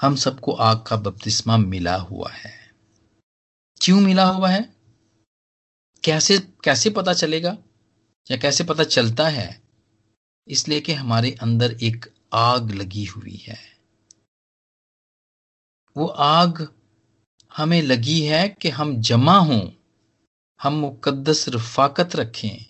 [0.00, 2.52] हम सबको आग का बपतिस्मा मिला हुआ है।
[3.80, 4.62] क्यों मिला हुआ है?
[6.04, 7.56] कैसे कैसे पता चलेगा
[8.30, 9.62] या कैसे पता चलता है?
[10.48, 13.58] इसलिए कि हमारे अंदर एक आग लगी हुई है।
[15.96, 16.66] वो आग
[17.52, 19.60] हमें लगी है कि हम जमा हों,
[20.60, 22.64] हम मुकद्दस रफाकत रखें,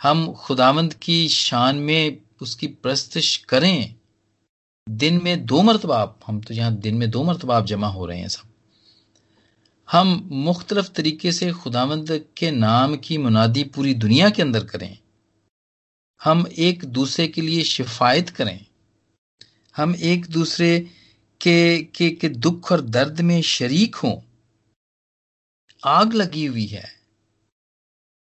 [0.00, 3.94] हम खुदावंद की शान में उसकी प्रस्तश करें।
[4.86, 8.28] दिन में दो मरतबा हम तो यहाँ दिन में दो मरतबा जमा हो रहे हैं
[8.28, 8.48] सब।
[9.88, 14.98] हम मुख्तलफ तरीके से खुदावंद के नाम की मुनादी पूरी दुनिया के अंदर करें।
[16.24, 18.66] हम एक दूसरे के लिए शिफायत करें।
[19.76, 20.80] हम एक दूसरे
[21.40, 24.20] के, के, के दुख और दर्द में शरीक हों।
[25.84, 27.00] आग लगी हुई है।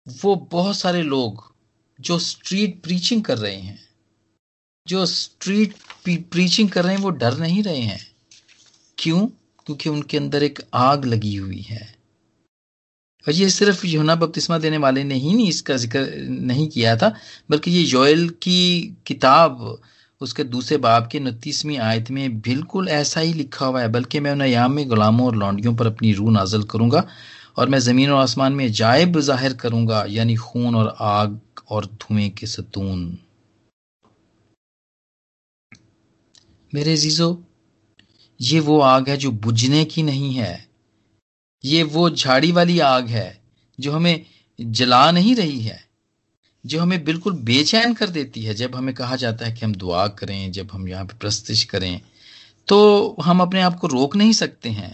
[0.09, 1.55] वो बहुत सारे लोग
[2.01, 3.89] जो स्ट्रीट प्रीचिंग कर रहे हैं
[4.87, 5.75] जो स्ट्रीट
[6.25, 8.17] प्रीचिंग कर रहे हैं वो डर नहीं रहे हैं।
[8.99, 9.27] क्यों?
[9.67, 11.94] क्योंकि उनके अंदर एक आग लगी हुई है।
[13.27, 16.07] और ये सिर्फ़ योना बपतिस्मा देने वाले ने ही नहीं इसका ज़िक्र
[16.43, 17.15] नहीं किया था,
[17.51, 19.79] बल्कि ये योयल की किताब
[20.21, 24.33] उसके दूसरे बाब के उनतीसवीं आयत में बिल्कुल ऐसा ही लिखा हुआ है, बल्कि मैं
[24.33, 27.07] उन्हें याम में गुलामों और लौंडियों पर अपनी रूह नाजल करूँगा
[27.59, 32.29] और मैं ज़मीन और आसमान में जायब ज़ाहिर करूँगा, यानी खून और आग और धुएँ
[32.31, 33.19] के सतून।
[36.73, 37.43] मेरे जीजो
[38.41, 40.55] ये वो आग है जो बुझने की नहीं है
[41.65, 43.43] ये वो झाड़ी वाली आग है
[43.79, 44.25] जो हमें
[44.59, 45.83] जला नहीं रही है,
[46.65, 50.07] जो हमें बिल्कुल बेचैन कर देती है। जब हमें कहा जाता है कि हम दुआ
[50.09, 52.01] करें, जब हम यहाँ पे प्रस्तिश करें
[52.69, 54.93] तो हम अपने आप को रोक नहीं सकते हैं।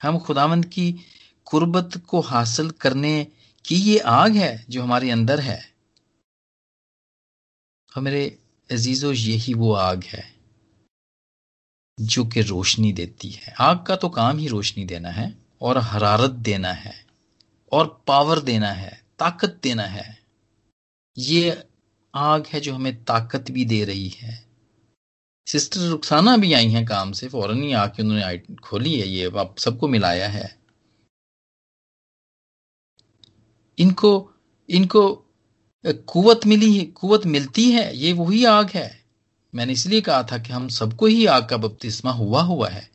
[0.00, 0.94] हम खुदावंद की
[1.46, 3.26] कुर्बत को हासिल करने
[3.64, 5.60] की ये आग है जो हमारे अंदर है।
[7.92, 8.26] और मेरे
[8.70, 10.24] अजीजो, यही वो आग है
[11.98, 16.30] जो कि रोशनी देती है। आग का तो काम ही रोशनी देना है। और हरारत
[16.30, 16.94] देना है,
[17.72, 20.18] और पावर देना है, ताकत देना है।
[21.16, 21.62] ये
[22.14, 24.42] आग है जो हमें ताकत भी दे रही है।
[25.46, 29.58] सिस्टर रुखसाना भी आई हैं काम से, फ़ौरन ही आके उन्होंने खोली है, ये आप
[29.58, 30.56] सबको मिलाया है।
[33.78, 34.30] इनको
[34.68, 35.02] इनको
[35.84, 39.04] कुवत मिली है कुवत मिलती है, ये वही आग है।
[39.54, 42.88] मैंने इसलिए कहा था कि हम सबको ही आग का बपतिस्मा हुआ हुआ है।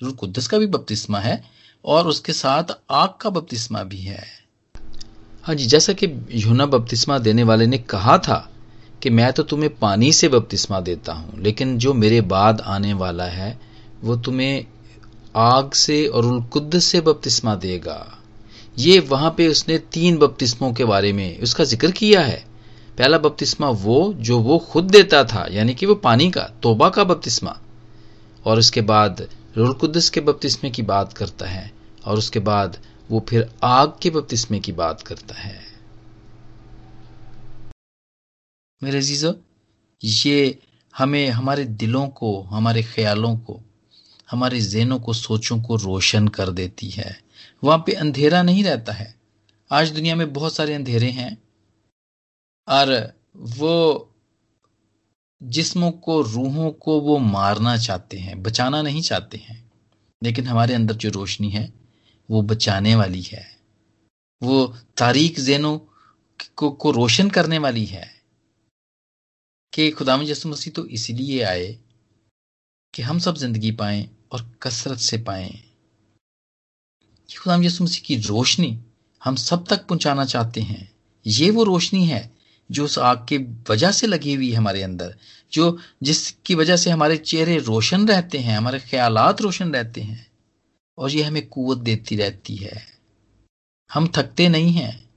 [0.00, 1.42] रूह कुद्दस का भी बपतिस्मा है
[1.84, 4.24] और उसके साथ आग का बपतिस्मा भी है।
[5.44, 8.50] हाँ जी, जैसा कि यूना बपतिस्मा देने वाले ने कहा था
[9.02, 13.24] कि मैं तो तुम्हें पानी से बपतिस्मा देता हूँ, लेकिन जो मेरे बाद आने वाला
[13.24, 13.58] है,
[14.02, 14.66] वो तुम्हें
[15.36, 18.18] आग से और उलकुद्द से बपतिस्मा देगा।
[18.78, 22.44] ये वहाँ पे उसने तीन बपतिस्मों के बारे में उसका ज़िक्र किया है।
[22.98, 27.04] पहला बपतिस्मा वो, जो वो खुद देता था, यानी कि वो पानी का, तोबा का
[27.04, 27.58] बपतिस्मा।
[28.46, 31.72] और उसके बाद रोल कुदस के बपतिस्मे की बात करता है
[32.04, 35.60] और उसके बाद वो फिर आग के बपतिस्मे की बात करता है।
[38.82, 39.40] मेरे जीजो
[40.04, 40.58] ये
[40.96, 43.60] हमें हमारे दिलों को, हमारे ख्यालों को,
[44.30, 47.22] हमारे जहनों को, सोचों को रोशन कर देती है।
[47.64, 49.14] वहाँ पे अंधेरा नहीं रहता है।
[49.72, 51.42] आज दुनिया में बहुत सारे अंधेरे हैं।
[52.68, 54.08] और वो
[55.42, 59.70] जिस्मों को रूहों को वो मारना चाहते हैं बचाना नहीं चाहते हैं।
[60.22, 61.72] लेकिन हमारे अंदर जो रोशनी है
[62.28, 63.44] वो बचाने वाली है।
[64.42, 68.10] वो तारीख जेनों को, को रोशन करने वाली है
[69.72, 71.78] कि खुदाम यसु मसीह तो इसलिए आए
[72.94, 75.50] कि हम सब ज़िंदगी पाएँ और कसरत से पाएँ।
[77.38, 78.78] खुदाम यसु मसीह की रोशनी
[79.22, 80.90] हम सब तक पहुंचाना चाहते हैं।
[81.26, 82.30] ये वो रोशनी है
[82.72, 83.38] जो उस आग की
[83.70, 85.16] वजह से लगी हुई है हमारे अंदर,
[85.52, 90.26] जो जिसकी वजह से हमारे चेहरे रोशन रहते हैं, हमारे ख्यालात रोशन रहते हैं,
[90.98, 92.86] और ये हमें कुवत देती रहती है।
[93.92, 95.10] हम थकते नहीं हैं।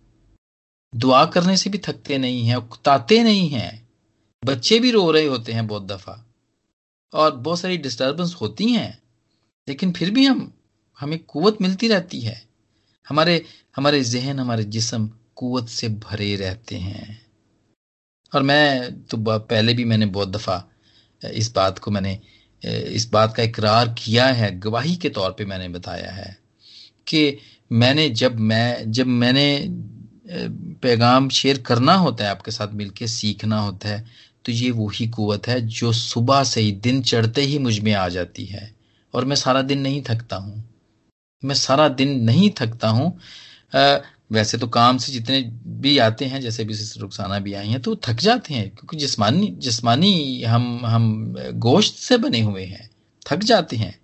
[0.95, 3.89] दुआ करने से भी थकते नहीं हैं, उकताते नहीं हैं।
[4.45, 6.25] बच्चे भी रो रहे होते हैं बहुत दफ़ा,
[7.13, 9.03] और बहुत सारी डिस्टर्बेंस होती हैं,
[9.67, 10.53] लेकिन फिर भी हम,
[10.99, 12.45] हमें कुवत मिलती रहती है।
[13.09, 17.24] हमारे हमारे जहन, हमारे जिसम कुवत से भरे रहते हैं।
[18.31, 20.63] और मैं तो पहले भी मैंने बहुत दफ़ा
[21.21, 22.19] इस बात को मैंने
[22.63, 26.38] इस बात का इकरार किया है, गवाही के तौर पे मैंने बताया है
[27.07, 27.38] कि
[27.71, 29.47] मैंने जब मैं, जब मैंने
[30.81, 34.05] पैगाम शेयर करना होता है, आपके साथ मिलके सीखना होता है
[34.45, 38.45] तो ये वही कुवत है जो सुबह से ही, दिन चढ़ते ही मुझमें आ जाती
[38.45, 38.73] है।
[39.13, 40.63] और मैं सारा दिन नहीं थकता हूँ।
[41.43, 43.09] मैं सारा दिन नहीं थकता हूँ।
[44.31, 45.41] वैसे तो काम से जितने
[45.79, 49.47] भी आते हैं, जैसे भी रुखसाना भी आई हैं तो थक जाते हैं, क्योंकि जिस्मानी
[49.59, 52.89] जिस्मानी हम हम गोश्त से बने हुए हैं,
[53.25, 53.99] थक जाते हैं।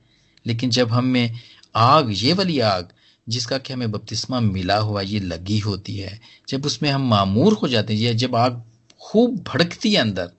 [0.45, 1.39] लेकिन जब हम में
[1.75, 2.89] आग, ये वाली आग,
[3.27, 7.67] जिसका कि हमें बपतिस्मा मिला हुआ, ये लगी होती है, जब उसमें हम मामूर हो
[7.67, 8.61] जाते हैं जब आग
[9.01, 10.31] खूब भड़कती है अंदर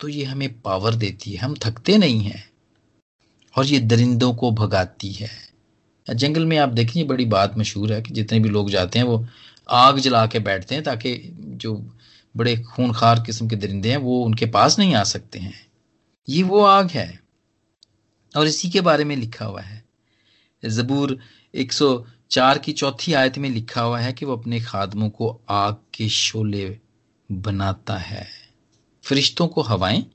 [0.00, 2.44] तो ये हमें पावर देती है, हम थकते नहीं हैं,
[3.54, 5.47] और ये दरिंदों को भगाती है।
[6.14, 9.26] जंगल में आप देखें बड़ी बात मशहूर है कि जितने भी लोग जाते हैं, वो
[9.70, 11.96] आग जला के बैठते हैं ताकि जो
[12.36, 15.66] बड़े खूनखार किस्म के दरिंदे हैं, वो उनके पास नहीं आ सकते हैं।
[16.28, 17.22] ये वो आग है।
[18.36, 19.84] और इसी के बारे में लिखा हुआ है।
[20.64, 21.18] जबूर
[21.54, 26.08] 104 की चौथी आयत में लिखा हुआ है कि वो अपने खादमों को आग के
[26.08, 26.78] शोले
[27.32, 28.28] बनाता है।
[29.02, 30.06] फरिश्तों को हवाएँ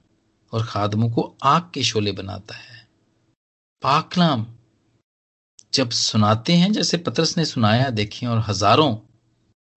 [0.52, 2.88] और खादमों को आग के शोले बनाता है।
[3.82, 4.48] पाकलाम
[5.74, 8.98] जब सुनाते हैं, जैसे पत्रस ने सुनाया देखें और हज़ारों,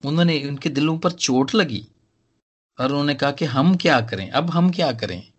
[0.03, 1.87] उन्होंने उनके दिलों पर चोट लगी
[2.79, 4.29] और उन्होंने कहा कि हम क्या करें?
[4.29, 5.31] अब हम क्या करें?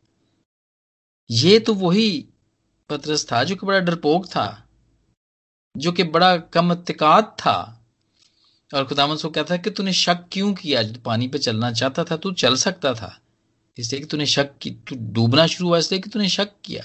[1.31, 2.29] ये तो वही
[2.91, 4.69] पत्रस था जो कि बड़ा डरपोक था,
[5.77, 7.75] जो कि बड़ा कम तिकात था।
[8.75, 10.83] और खुदामद को कहता है कि तूने शक क्यों किया?
[11.05, 13.19] पानी पे चलना चाहता था, तू चल सकता था।
[13.79, 16.85] इसलिए कि तूने शक की, तू डूबना शुरू हुआ, इसलिए कि तूने शक किया।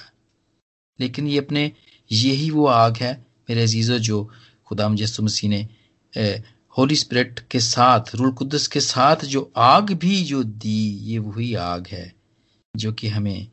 [1.00, 1.72] लेकिन ये अपने,
[2.12, 4.30] यही वो आग है मेरे अजीज़ों, जो
[4.66, 5.68] खुदा यसु मसीह ने
[6.78, 11.54] होली स्पिरिट के साथ, रूल कुदस के साथ जो आग भी जो दी, ये वही
[11.54, 12.14] आग है,
[12.76, 13.48] जो कि हमें,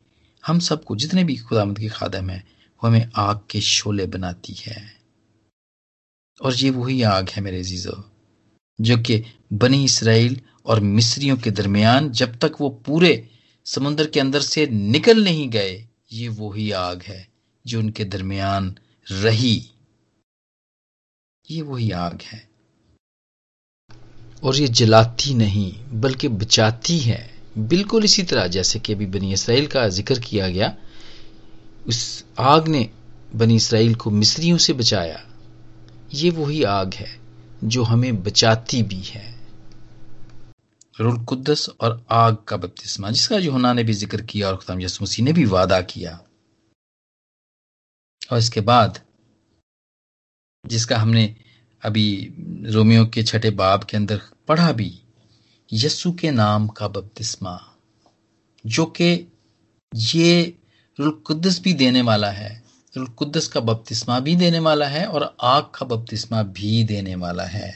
[0.45, 2.43] हम सबको, जितने भी खुदामद के खादम है,
[2.83, 4.95] वो हमें आग के शोले बनाती है।
[6.41, 8.01] और ये वही आग है मेरे अजीज़ों,
[8.81, 13.29] जो कि बनी इसराइल और मिस्रियों के दरमियान, जब तक वो पूरे
[13.65, 17.27] समुद्र के अंदर से निकल नहीं गए, ये वही आग है,
[17.67, 18.77] जो उनके दरमियान
[19.11, 19.70] रही।
[21.51, 22.49] ये वही आग है।
[24.43, 29.67] और ये जलाती नहीं, बल्कि बचाती है। बिल्कुल इसी तरह जैसे कि अभी बनी इसराइल
[29.67, 30.75] का ज़िक्र किया गया,
[31.87, 32.89] उस आग ने
[33.35, 35.21] बनी इसराइल को मिस्रियों से बचाया।
[36.13, 37.19] ये वही आग है,
[37.63, 39.39] जो हमें बचाती भी है।
[40.99, 45.03] रुल कुद्दस और आग का बपतिस्मा, जिसका यूहना ने भी ज़िक्र किया और खुदाम यसु
[45.03, 46.19] मसीह ने भी वादा किया।
[48.31, 48.99] और इसके बाद
[50.65, 51.35] जिसका हमने
[51.83, 52.33] अभी
[52.65, 54.91] रोमियो के छठे बाब के अंदर पढ़ा भी
[55.73, 57.59] यस्सु के नाम का बपतिस्मा,
[58.65, 59.27] जो कि
[59.95, 60.53] ये
[60.99, 62.63] रुलकुद्दस भी देने वाला है।
[62.97, 67.73] रुलकुद्दस का बपतिस्मा भी देने वाला है और आग का बपतिस्मा भी देने वाला है।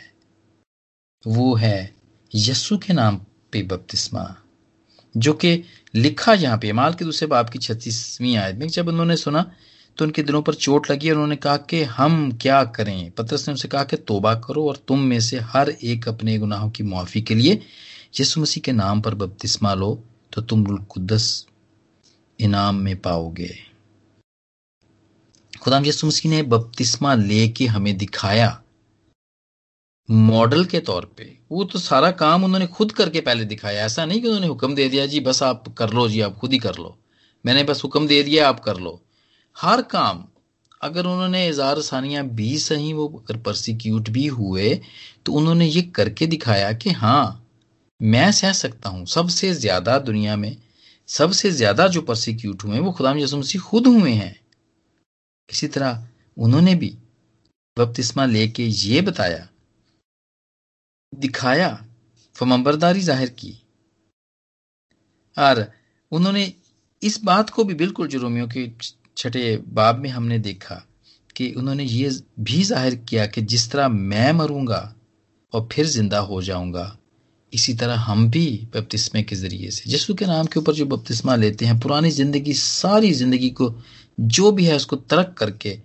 [1.28, 1.94] वो है
[2.36, 3.20] यस्सु के नाम
[3.52, 4.36] पे बपतिस्मा,
[5.18, 5.64] जो कि
[5.96, 9.52] लिखा यहाँ पे, माल के दूसरे बाप की छत्तीसवीं आयत में, जब उन्होंने सुना
[9.98, 13.12] तो उनके दिलों पर चोट लगी और उन्होंने कहा कि हम क्या करें?
[13.12, 16.70] पत्रस ने उनसे कहा कि तोबा करो और तुम में से हर एक अपने गुनाहों
[16.70, 17.54] की मुआफ़ी के लिए
[18.20, 21.46] यीशु मसीह के नाम पर बपतिस्मा लो तो तुम कुदस
[22.40, 23.56] इनाम में पाओगे।
[25.62, 28.62] खुदाम यसु मसीह ने बपतिस्मा लेके हमें दिखाया।
[30.12, 34.22] मॉडल के तौर पे, वो तो सारा काम उन्होंने खुद करके पहले दिखाया। ऐसा नहीं
[34.22, 36.76] कि उन्होंने हुक्म दे दिया, जी, बस आप कर लो, जी, आप खुद ही कर
[36.76, 36.98] लो।
[37.46, 39.02] मैंने बस हुक्म दे दिया, आप कर लो।
[39.58, 40.24] हर काम,
[40.82, 44.74] अगर उन्होंने इजार सानियाँ भी सही, वो अगर परसिक्यूट भी हुए
[45.26, 47.42] तो उन्होंने ये करके दिखाया कि हाँ
[48.00, 50.58] मैं सह सकता हूँ। सबसे ज़्यादा दुनिया में,
[51.10, 54.36] सबसे ज़्यादा जो परसिक्यूट हुए वो खुदाम यसु मसीह खुद हुए हैं।
[55.50, 56.96] इसी तरह उन्होंने भी
[57.78, 59.48] बपतिस्मा लेके ये बताया,
[61.14, 61.70] दिखाया,
[62.36, 63.54] फमबरदारी ज़ाहिर की।
[65.38, 65.66] और
[66.12, 66.52] उन्होंने
[67.02, 68.70] इस बात को भी बिल्कुल जो रोमियो के
[69.18, 70.82] छठे बाब में हमने देखा
[71.36, 72.10] कि उन्होंने ये
[72.42, 74.94] भी ज़ाहिर किया कि जिस तरह मैं मरूँगा
[75.54, 76.98] और फिर ज़िंदा हो जाऊँगा,
[77.54, 81.36] इसी तरह हम भी बपतिस्मे के ज़रिए से, यीशु के नाम के ऊपर जो बपतिस्मा
[81.36, 83.74] लेते हैं, पुरानी ज़िंदगी, सारी ज़िंदगी को
[84.20, 85.78] जो भी है उसको तरक करके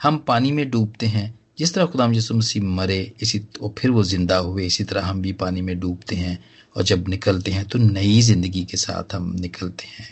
[0.00, 4.02] हम पानी में डूबते हैं। जिस तरह खुदाम यसु मसीह मरे, इसी और फिर वो
[4.04, 6.38] ज़िंदा हुए, इसी तरह हम भी पानी में डूबते हैं
[6.76, 10.08] और जब निकलते हैं तो नई ज़िंदगी के साथ हम निकलते हैं।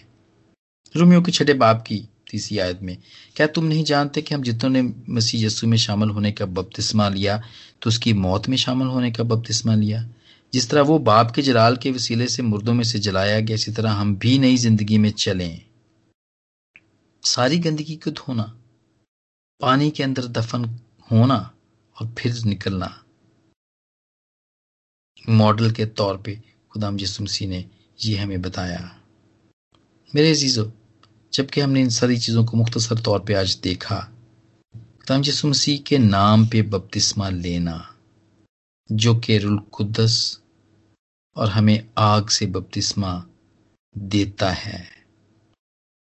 [0.95, 2.97] रोमियो के छठे बाप की तीसरी आयत में।
[3.37, 4.83] क्या तुम नहीं जानते कि हम जितनों
[5.15, 7.41] मसीह यस्सु में शामिल होने का बपतिस्मा लिया
[7.83, 10.09] तो उसकी मौत में शामिल होने का बपतिस्मा लिया?
[10.53, 13.73] जिस तरह वो बाप के जलाल के वसीले से मुर्दों में से जलाया गया, इसी
[13.73, 15.61] तरह हम भी नई ज़िंदगी में चलें।
[17.23, 18.43] सारी गंदगी को धोना?
[19.61, 20.65] पानी के अंदर दफन
[21.11, 21.39] होना
[21.97, 22.89] और फिर निकलना।
[25.29, 26.35] मॉडल के तौर पे
[26.73, 27.65] खुदाम यसु मसीह ने
[27.99, 28.81] ये हमें बताया।
[30.15, 30.65] मेरे अजीजों
[31.37, 33.97] जबकि हमने इन सारी चीज़ों को मुख्तसर तौर पे आज देखा।
[34.75, 37.77] खुदाम यसु मसीह के नाम पे बपतिस्मा लेना
[38.91, 40.17] जो कि रुल कुदस
[41.37, 43.13] और हमें आग से बपतिस्मा
[43.95, 44.85] देता है।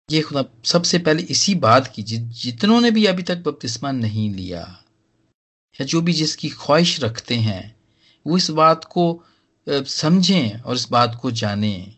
[0.10, 4.30] ये खुदा सबसे पहले इसी बात की जि, जितनों ने भी अभी तक बपतिस्मा नहीं
[4.34, 4.62] लिया
[5.76, 7.76] या जो भी जिसकी ख्वाहिश रखते हैं
[8.26, 9.06] वो इस बात को
[9.70, 11.96] समझें और इस बात को जानें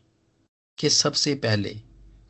[0.77, 1.79] कि सबसे पहले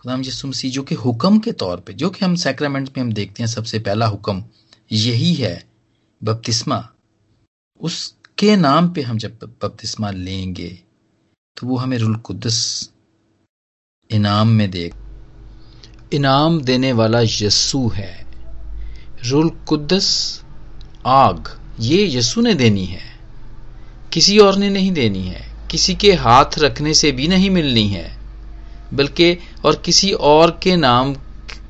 [0.01, 3.13] खुदाम यसु मसीह जो कि हुक्म के तौर पे, जो कि हम सैक्रामेंट में हम
[3.13, 4.43] देखते हैं, सबसे पहला हुक्म
[4.91, 5.67] यही है
[6.23, 6.89] बपतिस्मा
[7.81, 10.79] उसके नाम पे हम जब बपतिस्मा लेंगे
[11.57, 12.89] तो वो हमें रुल कुदस
[14.11, 15.01] इनाम में देगा
[16.13, 18.27] इनाम देने वाला यस्सु है।
[19.25, 20.41] रुल कुद्दस
[21.05, 23.19] आग, ये यस्सु ने देनी है।
[24.13, 28.20] किसी और ने नहीं देनी है। किसी के हाथ रखने से भी नहीं मिलनी है।
[28.93, 31.13] बल्कि और किसी और के नाम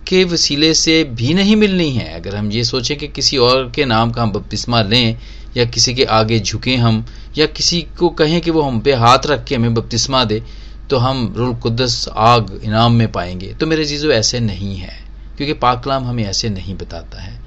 [0.07, 3.85] के वसीले से भी नहीं मिलनी है। अगर हम ये सोचें कि किसी और के
[3.85, 5.17] नाम का हम बपतिस्मा लें,
[5.57, 7.05] या किसी के आगे झुकें हम,
[7.37, 10.41] या किसी को कहें कि वो हम पे हाथ रख के हमें बपतिस्मा दे
[10.89, 14.97] तो हम रुल कुदस आग इनाम में पाएँगे। तो मेरे चीज़ों ऐसे नहीं है,
[15.37, 17.39] क्योंकि पाकलाम हमें ऐसे नहीं बताता है।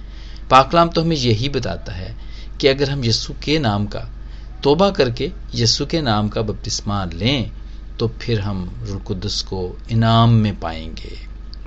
[0.50, 2.14] पाकलाम तो हमें यही बताता है
[2.60, 4.08] कि अगर हम यस्सु के नाम का
[4.62, 7.50] तोबा करके यस्सु के नाम का बपतिस्मा लें
[7.98, 11.16] तो फिर हम रुल कुदस को इनाम में पाएँगे।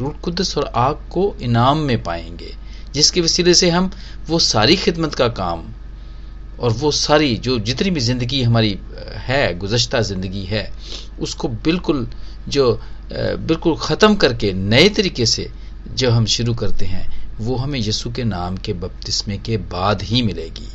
[0.02, 2.54] रुल कुदस और आग को इनाम में पाएँगे,
[2.94, 3.90] जिसके वसीले से हम
[4.30, 5.64] वो सारी खिदमत का काम
[6.60, 8.78] और वो सारी जो जितनी भी ज़िंदगी हमारी
[9.18, 10.72] है, गुजश्ता ज़िंदगी है,
[11.20, 12.08] उसको बिल्कुल
[12.48, 12.80] जो
[13.14, 15.50] बिल्कुल ख़त्म करके नए तरीके से
[15.88, 17.08] जो हम शुरू करते हैं,
[17.40, 20.68] वो हमें यसु के नाम के बपतिस्मे के बाद ही मिलेगी।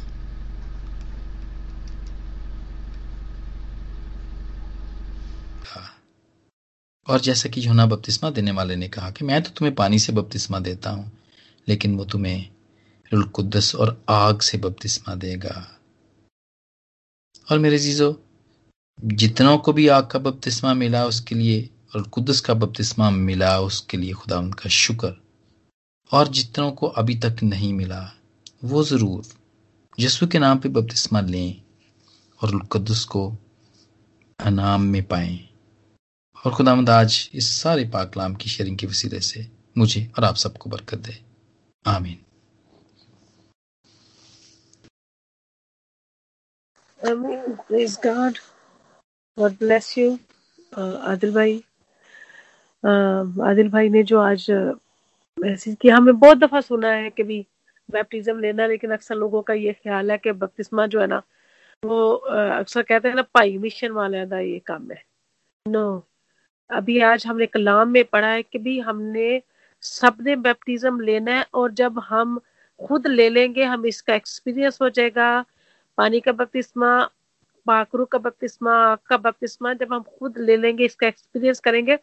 [7.08, 10.12] और जैसा कि योना बपतिस्मा देने वाले ने कहा कि मैं तो तुम्हें पानी से
[10.12, 11.10] बपतिस्मा देता हूँ,
[11.68, 12.48] लेकिन वो तुम्हें
[13.12, 15.66] रुलकुदस और आग से बपतिस्मा देगा।
[17.50, 18.22] और मेरे जीजो,
[18.98, 23.96] जितनों को भी आग का बपतिस्मा मिला उसके लिए और कुदस का बपतिस्मा मिला उसके
[23.96, 25.14] लिए खुदा उनका शुक्र।
[26.10, 28.12] और जितनों को अभी तक नहीं मिला,
[28.64, 29.22] वो ज़रूर
[29.98, 31.62] यस्सु के नाम पे बपतिस्मा लें
[32.40, 33.28] और कुदस को
[34.38, 35.51] अनाम में पाएँ।
[36.44, 39.46] और खुदामद आज इस सारे पाकलाम की शेयरिंग के वसीले से
[39.78, 41.14] मुझे और आप सबको बरकत दे
[41.84, 42.18] आमीन.
[47.68, 48.38] Praise God.
[49.38, 50.08] God bless you.
[50.72, 51.56] Uh, Adil भाई
[52.84, 54.50] uh, आदिल भाई ने जो आज
[55.38, 57.44] मैसेज किया हमें बहुत दफ़ा सुना है कि भी
[57.88, 61.22] बैप्टिज्म लेना लेकिन अक्सर लोगों का ये ख्याल है कि बपतिस्मा जो है ना
[61.82, 65.04] वो अक्सर कहते हैं ना पाई मिशन वाले का ये काम है
[65.66, 65.84] नो
[66.72, 69.42] अभी आज हमने कलाम में पढ़ा है कि भी हमने
[69.82, 72.40] सबने बैप्टिज्म लेना है और जब हम
[72.80, 75.44] खुद ले लेंगे, हम इसका एक्सपीरियंस हो जाएगा।
[75.98, 77.02] पानी का बपतिस्मा
[77.66, 81.96] पाकरू का बपतिस्मा आग का बपतिस्मा जब हम खुद ले लेंगे, इसका एक्सपीरियंस करेंगे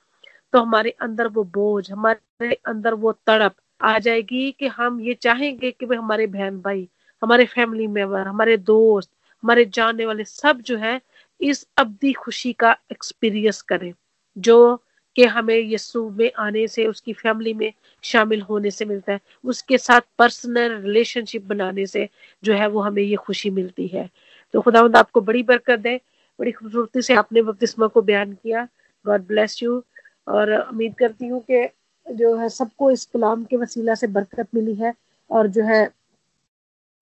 [0.53, 5.71] तो हमारे अंदर वो बोझ, हमारे अंदर वो तड़प आ जाएगी कि हम ये चाहेंगे
[5.71, 6.87] कि भाई हमारे बहन भाई
[7.21, 9.09] हमारे फैमिली मेंबर हमारे दोस्त,
[9.43, 10.99] हमारे जानने वाले सब जो है,
[11.41, 13.93] इस अवधि खुशी का एक्सपीरियंस करें।
[14.39, 14.75] जो
[15.15, 17.71] कि हमें यस्सु में आने से, उसकी फैमिली में
[18.03, 22.07] शामिल होने से मिलता है, उसके साथ पर्सनल रिलेशनशिप बनाने से
[22.43, 24.09] जो है वो हमें ये खुशी मिलती है।
[24.53, 25.95] तो खुदावंद, आपको बड़ी बरकत दे,
[26.39, 28.67] बड़ी खूबसूरती से आपने बपतिस्मा को बयान किया।
[29.05, 29.83] गॉड ब्लेस यू
[30.27, 31.67] और उम्मीद करती हूँ कि
[32.07, 34.93] जो है सबको इस कलाम के वसीला से बरकत मिली है
[35.29, 35.85] और जो है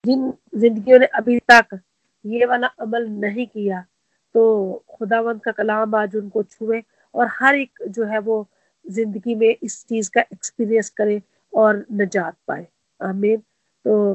[0.04, 1.80] जिन जिंदगियों ने अभी तक
[2.26, 3.82] ये वाला अमल नहीं किया
[4.36, 4.44] तो
[4.90, 6.82] खुदावंत का कलाम आज उनको छुए।
[7.16, 8.48] और हर एक जो है वो
[8.86, 11.22] ज़िंदगी में इस चीज़ का एक्सपीरियंस करे
[11.54, 12.68] और नजात पाए।
[13.00, 13.38] आमीन।
[13.86, 14.14] तो